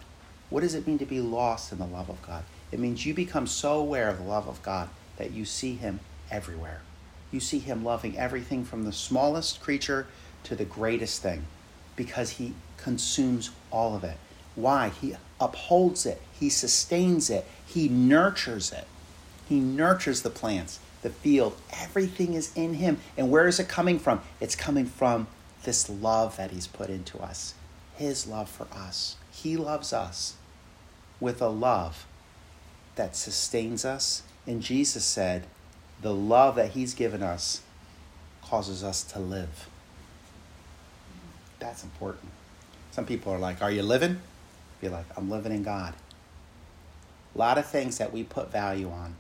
What 0.50 0.62
does 0.62 0.76
it 0.76 0.88
mean 0.88 0.98
to 1.00 1.06
be 1.06 1.20
lost 1.20 1.72
in 1.72 1.78
the 1.78 1.86
love 1.86 2.10
of 2.10 2.22
God? 2.22 2.44
It 2.72 2.80
means 2.80 3.06
you 3.06 3.14
become 3.14 3.48
so 3.48 3.80
aware 3.80 4.10
of 4.10 4.18
the 4.18 4.24
love 4.24 4.48
of 4.48 4.62
God 4.64 4.90
that 5.18 5.32
you 5.32 5.46
see 5.46 5.76
Him 5.76 6.00
everywhere. 6.32 6.82
You 7.32 7.40
see 7.40 7.60
Him 7.60 7.84
loving 7.84 8.18
everything 8.18 8.64
from 8.64 8.84
the 8.84 8.94
smallest 8.94 9.62
creature 9.62 10.08
to 10.44 10.56
the 10.56 10.66
greatest 10.66 11.22
thing 11.22 11.46
because 11.96 12.32
He 12.32 12.54
consumes 12.78 13.52
all 13.72 13.96
of 13.96 14.04
it. 14.04 14.18
Why? 14.56 14.90
He 14.90 15.16
upholds 15.40 16.06
it, 16.06 16.22
He 16.40 16.50
sustains 16.50 17.30
it, 17.30 17.46
He 17.66 17.90
nurtures 17.90 18.72
it. 18.72 18.86
He 19.48 19.60
nurtures 19.60 20.22
the 20.24 20.30
plants, 20.30 20.80
the 21.02 21.10
field. 21.10 21.58
Everything 21.72 22.34
is 22.34 22.52
in 22.56 22.76
Him. 22.76 23.00
And 23.18 23.30
where 23.30 23.48
is 23.48 23.60
it 23.60 23.68
coming 23.68 24.00
from? 24.00 24.22
It's 24.40 24.56
coming 24.56 24.86
from 24.86 25.28
this 25.64 25.90
love 25.90 26.38
that 26.38 26.52
He's 26.52 26.68
put 26.68 26.90
into 26.90 27.20
us, 27.20 27.54
His 27.96 28.28
love 28.28 28.50
for 28.50 28.68
us. 28.74 29.18
He 29.44 29.56
loves 29.56 29.94
us 29.94 30.36
with 31.20 31.42
a 31.42 31.48
love 31.48 32.08
that 32.96 33.16
sustains 33.16 33.86
us 33.86 34.24
and 34.48 34.64
Jesus 34.64 35.06
said, 35.06 35.46
the 36.02 36.14
love 36.14 36.56
that 36.56 36.72
He's 36.72 36.94
given 36.94 37.22
us 37.22 37.62
causes 38.42 38.84
us 38.84 39.04
to 39.04 39.20
live. 39.20 39.68
That's 41.60 41.84
important. 41.84 42.32
Some 42.92 43.06
people 43.06 43.32
are 43.32 43.40
like, 43.40 43.62
Are 43.62 43.72
you 43.72 43.84
living? 43.84 44.22
Be 44.82 44.90
like, 44.90 45.06
I'm 45.18 45.30
living 45.30 45.52
in 45.52 45.64
God. 45.64 45.94
A 47.36 47.38
lot 47.38 47.58
of 47.58 47.66
things 47.66 47.98
that 47.98 48.14
we 48.14 48.24
put 48.24 48.52
value 48.52 48.90
on, 48.90 49.16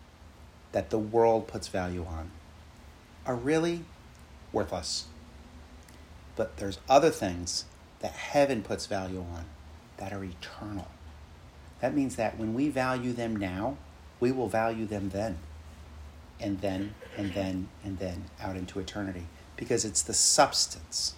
that 0.71 0.89
the 0.89 0.99
world 0.99 1.47
puts 1.47 1.67
value 1.67 2.05
on, 2.05 2.31
are 3.25 3.35
really 3.35 3.83
worthless. 4.51 5.05
But 6.35 6.57
there's 6.57 6.79
other 6.87 7.09
things 7.09 7.65
that 7.99 8.11
heaven 8.11 8.61
puts 8.61 8.85
value 8.85 9.19
on 9.19 9.45
that 9.97 10.13
are 10.13 10.23
eternal. 10.23 10.87
That 11.81 11.95
means 11.95 12.15
that 12.15 12.37
when 12.37 12.53
we 12.53 12.69
value 12.69 13.13
them 13.13 13.35
now, 13.35 13.77
we 14.19 14.31
will 14.31 14.49
value 14.49 14.85
them 14.85 15.09
then 15.09 15.37
and 16.39 16.61
then 16.61 16.93
and 17.15 17.33
then 17.33 17.67
and 17.83 17.99
then 17.99 18.25
out 18.41 18.55
into 18.55 18.79
eternity 18.79 19.25
because 19.55 19.85
it's 19.85 20.01
the 20.01 20.13
substance 20.13 21.15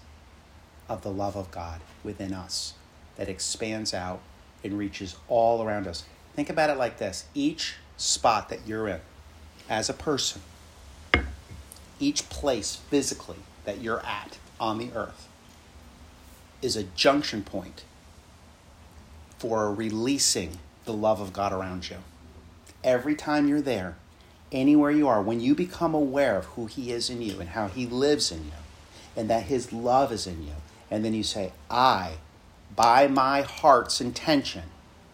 of 0.88 1.02
the 1.02 1.12
love 1.12 1.36
of 1.36 1.52
God 1.52 1.82
within 2.04 2.34
us 2.34 2.74
that 3.16 3.30
expands 3.30 3.94
out 3.94 4.22
and 4.64 4.78
reaches 4.78 5.16
all 5.28 5.62
around 5.62 5.88
us. 5.88 6.04
Think 6.36 6.50
about 6.50 6.70
it 6.70 6.78
like 6.78 6.98
this 6.98 7.26
each 7.34 7.76
spot 7.98 8.50
that 8.50 8.66
you're 8.66 8.88
in 8.88 9.02
as 9.70 9.90
a 9.90 9.94
person, 9.94 10.42
each 12.00 12.30
place 12.30 12.76
physically 12.76 13.38
that 13.66 13.82
you're 13.82 14.06
at 14.06 14.40
on 14.60 14.78
the 14.78 14.92
earth 14.94 15.28
is 16.62 16.76
a 16.76 16.84
junction 16.84 17.44
point 17.44 17.84
for 19.40 19.74
releasing 19.74 20.60
the 20.86 20.94
love 20.94 21.20
of 21.20 21.34
God 21.34 21.52
around 21.52 21.90
you 21.90 21.98
every 22.84 23.16
time 23.16 23.48
you're 23.48 23.62
there, 23.62 23.96
anywhere 24.52 24.92
you 24.92 25.08
are, 25.08 25.22
when 25.22 25.40
you 25.40 25.56
become 25.56 25.94
aware 25.94 26.38
of 26.38 26.46
who 26.46 26.66
He 26.66 26.92
is 26.92 27.10
in 27.10 27.22
you 27.22 27.40
and 27.40 27.50
how 27.50 27.68
He 27.68 27.86
lives 27.86 28.32
in 28.32 28.46
you, 28.46 28.52
and 29.16 29.30
that 29.30 29.44
His 29.44 29.74
love 29.74 30.12
is 30.12 30.28
in 30.28 30.44
you, 30.46 30.54
and 30.90 31.04
then 31.04 31.14
you 31.14 31.24
say, 31.24 31.52
I, 31.70 32.18
by 32.76 33.08
my 33.08 33.42
heart's 33.42 34.00
intention, 34.02 34.64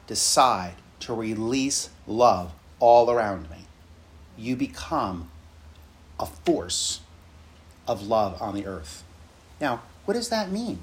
decide 0.07 0.75
to 1.01 1.13
release 1.13 1.89
love 2.07 2.53
all 2.79 3.09
around 3.09 3.49
me, 3.49 3.65
you 4.37 4.55
become 4.55 5.29
a 6.19 6.25
force 6.25 7.01
of 7.87 8.05
love 8.07 8.41
on 8.41 8.55
the 8.55 8.65
earth. 8.65 9.03
Now, 9.59 9.81
what 10.05 10.13
does 10.13 10.29
that 10.29 10.51
mean? 10.51 10.79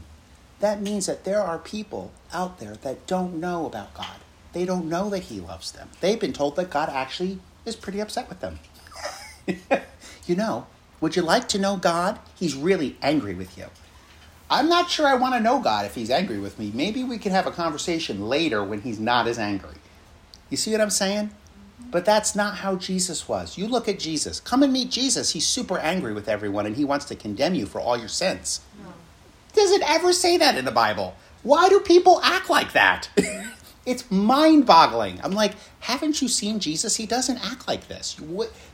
That 0.63 0.81
means 0.81 1.07
that 1.07 1.25
there 1.25 1.41
are 1.41 1.59
people 1.59 2.13
out 2.33 2.61
there 2.61 2.77
that 2.77 3.09
don't 3.09 3.41
know 3.41 3.67
about 3.67 3.95
God. 3.95 4.15
They 4.53 4.65
don't 4.65 4.89
know 4.89 5.11
that 5.11 5.25
He 5.25 5.41
loves 5.41 5.73
them. 5.73 5.89
They've 6.01 6.21
been 6.21 6.33
told 6.33 6.55
that 6.55 6.71
God 6.71 6.89
actually 6.89 7.41
is 7.67 7.75
pretty 7.75 7.99
upset 7.99 8.29
with 8.29 8.39
them. 8.39 8.61
you 10.25 10.37
know, 10.37 10.69
would 11.01 11.17
you 11.17 11.23
like 11.23 11.49
to 11.49 11.59
know 11.59 11.77
God? 11.77 12.21
He's 12.37 12.55
really 12.55 12.97
angry 13.03 13.35
with 13.35 13.59
you. 13.59 13.67
I'm 14.49 14.69
not 14.69 14.89
sure 14.89 15.09
I 15.09 15.15
want 15.15 15.35
to 15.35 15.41
know 15.41 15.59
God 15.59 15.85
if 15.85 15.97
He's 15.97 16.11
angry 16.11 16.39
with 16.39 16.61
me. 16.61 16.71
Maybe 16.73 17.03
we 17.03 17.19
could 17.19 17.33
have 17.33 17.49
a 17.49 17.51
conversation 17.51 18.29
later 18.29 18.63
when 18.63 18.83
He's 18.83 19.01
not 19.01 19.27
as 19.27 19.41
angry. 19.41 19.79
You 20.49 20.57
see 20.57 20.71
what 20.71 20.81
I'm 20.81 20.91
saying? 20.91 21.33
But 21.91 22.05
that's 22.05 22.37
not 22.37 22.59
how 22.59 22.77
Jesus 22.77 23.29
was. 23.29 23.59
You 23.59 23.67
look 23.67 23.89
at 23.89 23.99
Jesus. 23.99 24.39
Come 24.39 24.63
and 24.63 24.73
meet 24.73 24.93
Jesus. 24.93 25.33
He's 25.33 25.45
super 25.45 25.79
angry 25.79 26.13
with 26.13 26.29
everyone 26.29 26.67
and 26.67 26.77
he 26.77 26.85
wants 26.85 27.07
to 27.07 27.17
condemn 27.17 27.57
you 27.57 27.67
for 27.67 27.81
all 27.81 27.97
your 27.97 28.07
sins. 28.07 28.61
No. 28.81 28.93
Does 29.55 29.71
it 29.71 29.83
ever 29.85 30.13
say 30.13 30.37
that 30.39 30.57
in 30.57 30.65
the 30.65 30.71
Bible? 30.71 31.15
Why 31.43 31.69
do 31.69 31.81
people 31.81 32.21
act 32.23 32.49
like 32.49 32.73
that? 32.73 33.09
It's 33.85 34.09
mind 34.13 34.65
boggling. 34.65 35.19
I'm 35.25 35.33
like, 35.33 35.55
haven't 35.81 36.23
you 36.23 36.29
seen 36.29 36.61
Jesus? 36.61 36.97
He 36.97 37.07
doesn't 37.07 37.45
act 37.45 37.67
like 37.67 37.89
this. 37.89 38.17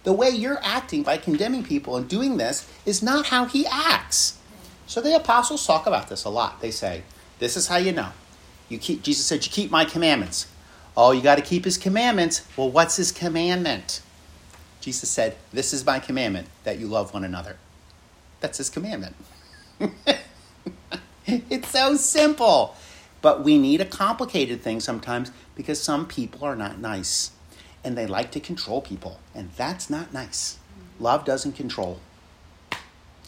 The 0.04 0.12
way 0.12 0.28
you're 0.28 0.62
acting 0.62 1.02
by 1.02 1.16
condemning 1.16 1.64
people 1.64 1.96
and 1.96 2.06
doing 2.06 2.36
this 2.36 2.70
is 2.84 3.02
not 3.02 3.26
how 3.26 3.46
he 3.46 3.66
acts. 3.66 4.38
So 4.86 5.00
the 5.00 5.16
apostles 5.16 5.66
talk 5.66 5.86
about 5.86 6.08
this 6.08 6.24
a 6.24 6.28
lot. 6.28 6.60
They 6.60 6.70
say, 6.70 7.04
this 7.38 7.56
is 7.56 7.68
how 7.68 7.76
you 7.76 7.92
know. 7.92 8.10
You 8.68 8.76
keep 8.76 9.02
Jesus 9.02 9.24
said, 9.24 9.46
you 9.46 9.50
keep 9.50 9.70
my 9.70 9.86
commandments. 9.86 10.46
Oh, 10.94 11.12
you 11.12 11.22
got 11.22 11.36
to 11.36 11.42
keep 11.42 11.64
his 11.64 11.78
commandments. 11.78 12.46
Well, 12.56 12.70
what's 12.70 12.96
his 12.96 13.12
commandment? 13.12 14.02
Jesus 14.80 15.08
said, 15.08 15.36
This 15.52 15.72
is 15.72 15.86
my 15.86 16.00
commandment 16.00 16.48
that 16.64 16.78
you 16.78 16.86
love 16.86 17.14
one 17.14 17.24
another. 17.24 17.56
That's 18.40 18.58
his 18.58 18.68
commandment. 18.68 19.14
it's 21.26 21.68
so 21.68 21.96
simple. 21.96 22.74
But 23.20 23.42
we 23.42 23.58
need 23.58 23.80
a 23.80 23.84
complicated 23.84 24.62
thing 24.62 24.80
sometimes 24.80 25.32
because 25.54 25.82
some 25.82 26.06
people 26.06 26.44
are 26.44 26.54
not 26.54 26.78
nice 26.78 27.32
and 27.84 27.96
they 27.96 28.06
like 28.06 28.30
to 28.32 28.40
control 28.40 28.80
people. 28.80 29.18
And 29.34 29.50
that's 29.56 29.90
not 29.90 30.12
nice. 30.12 30.58
Love 31.00 31.24
doesn't 31.24 31.52
control, 31.52 32.00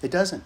it 0.03 0.11
doesn't. 0.11 0.45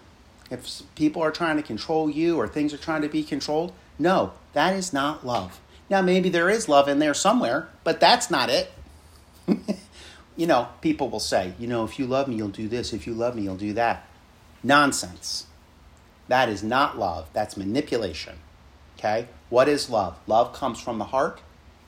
If 0.51 0.83
people 0.93 1.23
are 1.23 1.31
trying 1.31 1.57
to 1.57 1.63
control 1.63 2.07
you 2.09 2.37
or 2.37 2.47
things 2.47 2.71
are 2.73 2.77
trying 2.77 3.01
to 3.01 3.09
be 3.09 3.23
controlled, 3.23 3.73
no, 3.97 4.33
that 4.53 4.75
is 4.75 4.93
not 4.93 5.25
love. 5.25 5.59
Now, 5.89 6.01
maybe 6.01 6.29
there 6.29 6.49
is 6.49 6.69
love 6.69 6.87
in 6.87 6.99
there 6.99 7.13
somewhere, 7.13 7.67
but 7.83 7.99
that's 7.99 8.29
not 8.29 8.49
it. 8.49 8.71
you 10.35 10.47
know, 10.47 10.67
people 10.81 11.09
will 11.09 11.19
say, 11.19 11.53
you 11.59 11.67
know, 11.67 11.83
if 11.83 11.97
you 11.97 12.05
love 12.05 12.27
me, 12.27 12.35
you'll 12.35 12.49
do 12.49 12.67
this. 12.67 12.93
If 12.93 13.07
you 13.07 13.13
love 13.13 13.35
me, 13.35 13.43
you'll 13.43 13.55
do 13.55 13.73
that. 13.73 14.07
Nonsense. 14.63 15.45
That 16.27 16.49
is 16.49 16.63
not 16.63 16.97
love, 16.97 17.29
that's 17.33 17.55
manipulation. 17.57 18.37
Okay? 18.97 19.27
What 19.49 19.67
is 19.67 19.89
love? 19.89 20.17
Love 20.27 20.53
comes 20.53 20.79
from 20.79 20.97
the 20.97 21.05
heart 21.05 21.41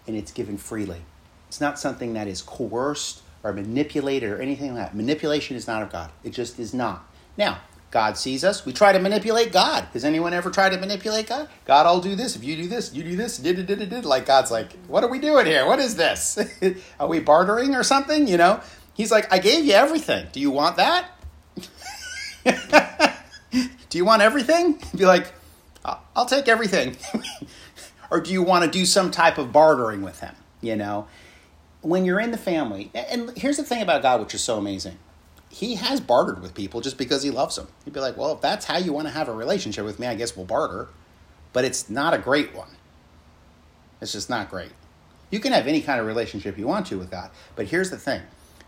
and 0.06 0.16
it's 0.16 0.32
given 0.32 0.58
freely. 0.58 1.02
It's 1.48 1.62
not 1.62 1.80
something 1.80 2.14
that 2.14 2.28
is 2.28 2.42
coerced 2.42 3.22
or 3.44 3.54
manipulated 3.54 4.30
or 4.30 4.42
anything 4.42 4.74
like 4.74 4.88
that. 4.88 4.96
Manipulation 4.96 5.56
is 5.56 5.68
not 5.68 5.82
of 5.82 5.92
God. 5.92 6.12
It 6.24 6.32
just 6.32 6.60
is 6.60 6.74
not. 6.74 7.08
Now, 7.38 7.60
God 7.90 8.18
sees 8.18 8.44
us. 8.44 8.66
We 8.66 8.74
try 8.74 8.92
to 8.92 9.00
manipulate 9.00 9.54
God. 9.54 9.88
Has 9.94 10.04
anyone 10.04 10.34
ever 10.34 10.52
tried 10.52 10.72
to 10.72 10.80
manipulate 10.80 11.28
God? 11.28 11.48
God, 11.66 11.86
I'll 11.86 12.02
do 12.02 12.16
this. 12.16 12.36
If 12.36 12.44
you 12.44 12.58
do 12.58 12.68
this, 12.68 12.94
you 12.94 13.04
do 13.04 13.16
this. 13.16 13.38
Did, 13.38 13.56
did, 13.56 13.80
did, 13.80 13.90
did. 13.90 14.06
Like 14.06 14.26
God's 14.26 14.52
like, 14.52 14.74
what 14.88 15.04
are 15.04 15.10
we 15.10 15.20
doing 15.20 15.46
here? 15.46 15.66
What 15.66 15.80
is 15.80 15.96
this? 15.96 16.38
are 17.00 17.08
we 17.08 17.20
bartering 17.20 17.76
or 17.76 17.84
something? 17.84 18.28
You 18.28 18.38
know? 18.38 18.60
He's 18.94 19.12
like, 19.12 19.32
I 19.32 19.40
gave 19.40 19.64
you 19.64 19.74
everything. 19.74 20.28
Do 20.32 20.40
you 20.40 20.52
want 20.52 20.78
that? 20.78 21.10
do 23.90 23.98
you 23.98 24.06
want 24.06 24.22
everything? 24.22 24.82
Be 24.96 25.06
like, 25.06 25.34
I'll 26.16 26.26
take 26.26 26.48
everything. 26.48 26.98
or 28.12 28.22
do 28.22 28.32
you 28.32 28.44
want 28.44 28.66
to 28.66 28.72
do 28.72 28.86
some 28.86 29.12
type 29.12 29.38
of 29.38 29.52
bartering 29.52 30.02
with 30.02 30.20
him? 30.20 30.36
You 30.62 30.76
know? 30.76 31.08
When 31.82 32.06
you're 32.06 32.20
in 32.20 32.32
the 32.32 32.38
family, 32.38 32.92
and 32.94 33.38
here's 33.38 33.58
the 33.58 33.64
thing 33.64 33.82
about 33.82 34.02
God, 34.02 34.20
which 34.20 34.34
is 34.34 34.44
so 34.44 34.58
amazing 34.58 34.98
he 35.50 35.76
has 35.76 36.00
bartered 36.00 36.42
with 36.42 36.54
people 36.54 36.82
just 36.82 36.98
because 36.98 37.24
he 37.24 37.32
loves 37.32 37.56
them. 37.56 37.68
He'd 37.86 37.94
be 37.94 38.00
like, 38.00 38.18
well, 38.18 38.34
if 38.34 38.42
that's 38.42 38.66
how 38.66 38.78
you 38.78 38.94
want 38.94 39.08
to 39.08 39.14
have 39.14 39.28
a 39.28 39.34
relationship 39.34 39.86
with 39.86 40.00
me, 40.00 40.08
I 40.08 40.16
guess 40.16 40.36
we'll 40.36 40.46
barter. 40.46 40.90
But 41.54 41.66
it's 41.66 41.90
not 41.90 42.14
a 42.14 42.18
great 42.18 42.54
one. 42.54 42.70
It's 44.02 44.12
just 44.12 44.30
not 44.30 44.50
great. 44.50 44.72
You 45.32 45.40
can 45.40 45.54
have 45.54 45.68
any 45.68 45.82
kind 45.82 46.00
of 46.00 46.06
relationship 46.06 46.58
you 46.58 46.68
want 46.68 46.88
to 46.88 46.98
with 46.98 47.10
God. 47.10 47.32
But 47.56 47.68
here's 47.68 47.90
the 47.90 47.98
thing, 47.98 48.22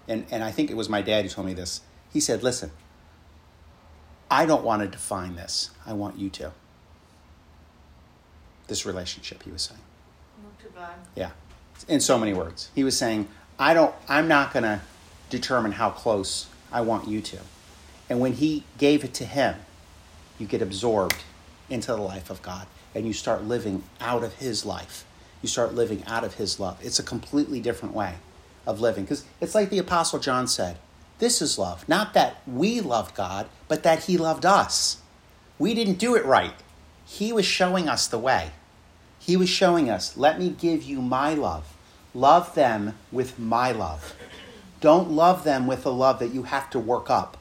and, 0.07 0.25
and 0.31 0.43
I 0.43 0.51
think 0.51 0.71
it 0.71 0.75
was 0.75 0.89
my 0.89 1.01
dad 1.01 1.23
who 1.23 1.29
told 1.29 1.47
me 1.47 1.53
this. 1.53 1.81
He 2.11 2.19
said, 2.19 2.41
listen, 2.41 2.71
I 4.31 4.45
don't 4.45 4.63
want 4.63 4.81
to 4.81 4.87
define 4.87 5.35
this. 5.35 5.71
I 5.85 5.93
want 5.93 6.17
you 6.17 6.29
to. 6.31 6.51
This 8.67 8.85
relationship, 8.85 9.43
he 9.43 9.51
was 9.51 9.63
saying. 9.63 9.81
Yeah. 11.15 11.31
In 11.87 11.99
so 11.99 12.17
many 12.19 12.33
words. 12.33 12.69
He 12.75 12.83
was 12.83 12.97
saying, 12.97 13.27
I 13.57 13.73
don't 13.73 13.93
I'm 14.07 14.27
not 14.27 14.53
gonna 14.53 14.81
determine 15.29 15.73
how 15.73 15.89
close 15.89 16.47
I 16.71 16.81
want 16.81 17.07
you 17.07 17.21
to. 17.21 17.39
And 18.09 18.19
when 18.19 18.33
He 18.33 18.63
gave 18.77 19.03
it 19.03 19.13
to 19.15 19.25
Him, 19.25 19.55
you 20.37 20.47
get 20.47 20.61
absorbed 20.61 21.17
into 21.69 21.87
the 21.87 22.01
life 22.01 22.29
of 22.29 22.41
God 22.41 22.67
and 22.95 23.05
you 23.05 23.13
start 23.13 23.43
living 23.43 23.83
out 23.99 24.23
of 24.23 24.35
His 24.35 24.65
life. 24.65 25.05
You 25.41 25.49
start 25.49 25.75
living 25.75 26.03
out 26.07 26.23
of 26.23 26.35
His 26.35 26.59
love. 26.59 26.77
It's 26.81 26.99
a 26.99 27.03
completely 27.03 27.59
different 27.59 27.93
way 27.93 28.15
of 28.65 28.81
living 28.81 29.03
because 29.03 29.25
it's 29.41 29.55
like 29.55 29.69
the 29.69 29.79
Apostle 29.79 30.19
John 30.19 30.47
said 30.47 30.77
this 31.19 31.41
is 31.41 31.59
love. 31.59 31.87
Not 31.87 32.13
that 32.13 32.41
we 32.47 32.81
loved 32.81 33.15
God, 33.15 33.47
but 33.67 33.83
that 33.83 34.05
He 34.05 34.17
loved 34.17 34.45
us. 34.45 34.97
We 35.57 35.73
didn't 35.73 35.99
do 35.99 36.15
it 36.15 36.25
right. 36.25 36.53
He 37.05 37.31
was 37.31 37.45
showing 37.45 37.87
us 37.87 38.07
the 38.07 38.19
way. 38.19 38.51
He 39.19 39.35
was 39.35 39.49
showing 39.49 39.89
us, 39.89 40.17
let 40.17 40.39
me 40.39 40.49
give 40.49 40.83
you 40.83 41.01
my 41.01 41.33
love. 41.33 41.75
Love 42.13 42.55
them 42.55 42.97
with 43.11 43.37
my 43.37 43.71
love. 43.71 44.15
Don't 44.81 45.11
love 45.11 45.43
them 45.43 45.67
with 45.67 45.85
a 45.85 45.89
love 45.89 46.19
that 46.19 46.33
you 46.33 46.43
have 46.43 46.69
to 46.71 46.79
work 46.79 47.09
up. 47.09 47.37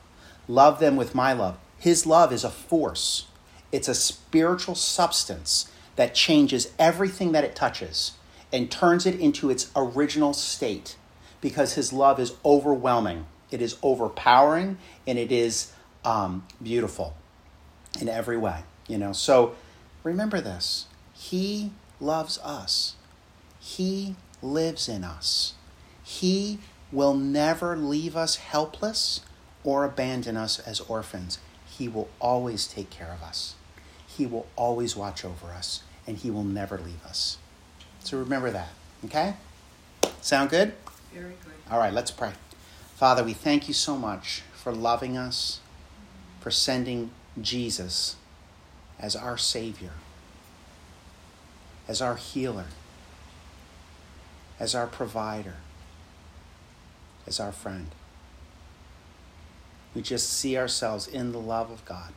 Love 0.49 0.81
them 0.81 0.97
with 0.97 1.15
my 1.15 1.33
love. 1.33 1.57
His 1.79 2.05
love 2.05 2.33
is 2.33 2.43
a 2.43 2.51
force, 2.51 3.27
it's 3.71 3.89
a 3.89 3.95
spiritual 3.95 4.75
substance 4.75 5.71
that 5.97 6.15
changes 6.15 6.73
everything 6.79 7.33
that 7.33 7.45
it 7.45 7.55
touches 7.55 8.13
and 8.53 8.71
turns 8.71 9.07
it 9.07 9.21
into 9.21 9.51
its 9.51 9.71
original 9.77 10.33
state 10.33 10.97
because 11.41 11.75
his 11.75 11.93
love 11.93 12.19
is 12.19 12.35
overwhelming, 12.45 13.27
it 13.51 13.63
is 13.63 13.77
overpowering, 13.83 14.79
and 15.07 15.19
it 15.19 15.33
is 15.33 15.73
um, 16.05 16.47
beautiful 16.63 17.17
in 18.01 18.09
every 18.09 18.37
way. 18.37 18.63
You 18.87 18.99
know, 18.99 19.13
so 19.13 19.55
remember 20.03 20.41
this 20.41 20.87
He 21.13 21.73
loves 22.01 22.39
us, 22.39 22.97
He 23.59 24.17
lives 24.43 24.89
in 24.89 25.05
us, 25.05 25.55
He 26.03 26.59
will 26.91 27.15
never 27.15 27.77
leave 27.77 28.17
us 28.17 28.37
helpless 28.37 29.21
or 29.65 29.85
abandon 29.85 30.37
us 30.37 30.59
as 30.59 30.81
orphans. 30.81 31.39
He 31.67 31.89
will 31.89 32.09
always 32.21 32.67
take 32.67 32.91
care 32.91 33.13
of 33.13 33.23
us. 33.23 33.55
He 34.07 34.27
will 34.27 34.47
always 34.57 34.97
watch 34.97 35.25
over 35.25 35.49
us, 35.49 35.83
and 36.07 36.17
He 36.17 36.31
will 36.31 36.45
never 36.45 36.79
leave 36.79 37.05
us. 37.05 37.39
So 38.01 38.19
remember 38.19 38.51
that, 38.51 38.71
okay? 39.05 39.35
Sound 40.23 40.51
good? 40.51 40.73
Very 41.13 41.35
good. 41.45 41.53
All 41.71 41.79
right, 41.79 41.93
let's 41.93 42.11
pray. 42.11 42.33
Father, 42.99 43.23
we 43.23 43.33
thank 43.33 43.69
you 43.69 43.75
so 43.75 43.97
much 43.97 44.43
for 44.53 44.73
loving 44.73 45.17
us, 45.17 45.61
for 46.41 46.51
sending 46.51 47.13
Jesus 47.41 48.17
as 48.99 49.15
our 49.15 49.39
Savior, 49.39 49.93
as 51.87 52.03
our 52.03 52.17
healer, 52.17 52.67
as 54.59 54.75
our 54.75 54.89
provider 54.89 55.55
as 57.29 57.39
our 57.39 57.53
friend. 57.53 57.89
We 59.95 60.03
just 60.03 60.31
see 60.31 60.57
ourselves 60.57 61.07
in 61.07 61.31
the 61.31 61.41
love 61.41 61.71
of 61.71 61.85
God, 61.85 62.15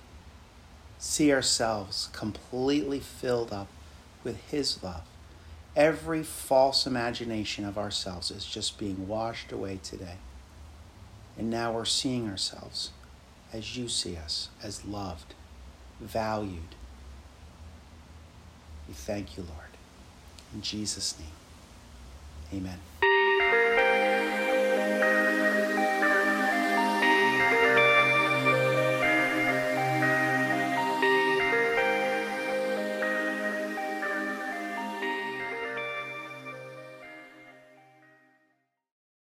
see 0.97 1.31
ourselves 1.31 2.09
completely 2.13 2.99
filled 2.99 3.51
up 3.51 3.67
with 4.23 4.37
His 4.49 4.81
love. 4.81 5.03
Every 5.75 6.23
false 6.23 6.87
imagination 6.87 7.65
of 7.65 7.77
ourselves 7.77 8.31
is 8.31 8.45
just 8.45 8.79
being 8.79 9.07
washed 9.07 9.51
away 9.51 9.79
today. 9.83 10.17
And 11.37 11.49
now 11.49 11.71
we're 11.71 11.85
seeing 11.85 12.29
ourselves 12.29 12.91
as 13.53 13.77
you 13.77 13.87
see 13.87 14.17
us, 14.17 14.49
as 14.63 14.85
loved, 14.85 15.33
valued. 15.99 16.75
We 18.87 18.93
thank 18.93 19.37
you, 19.37 19.43
Lord. 19.43 19.77
In 20.53 20.61
Jesus' 20.61 21.17
name, 21.19 22.59
amen. 22.61 23.10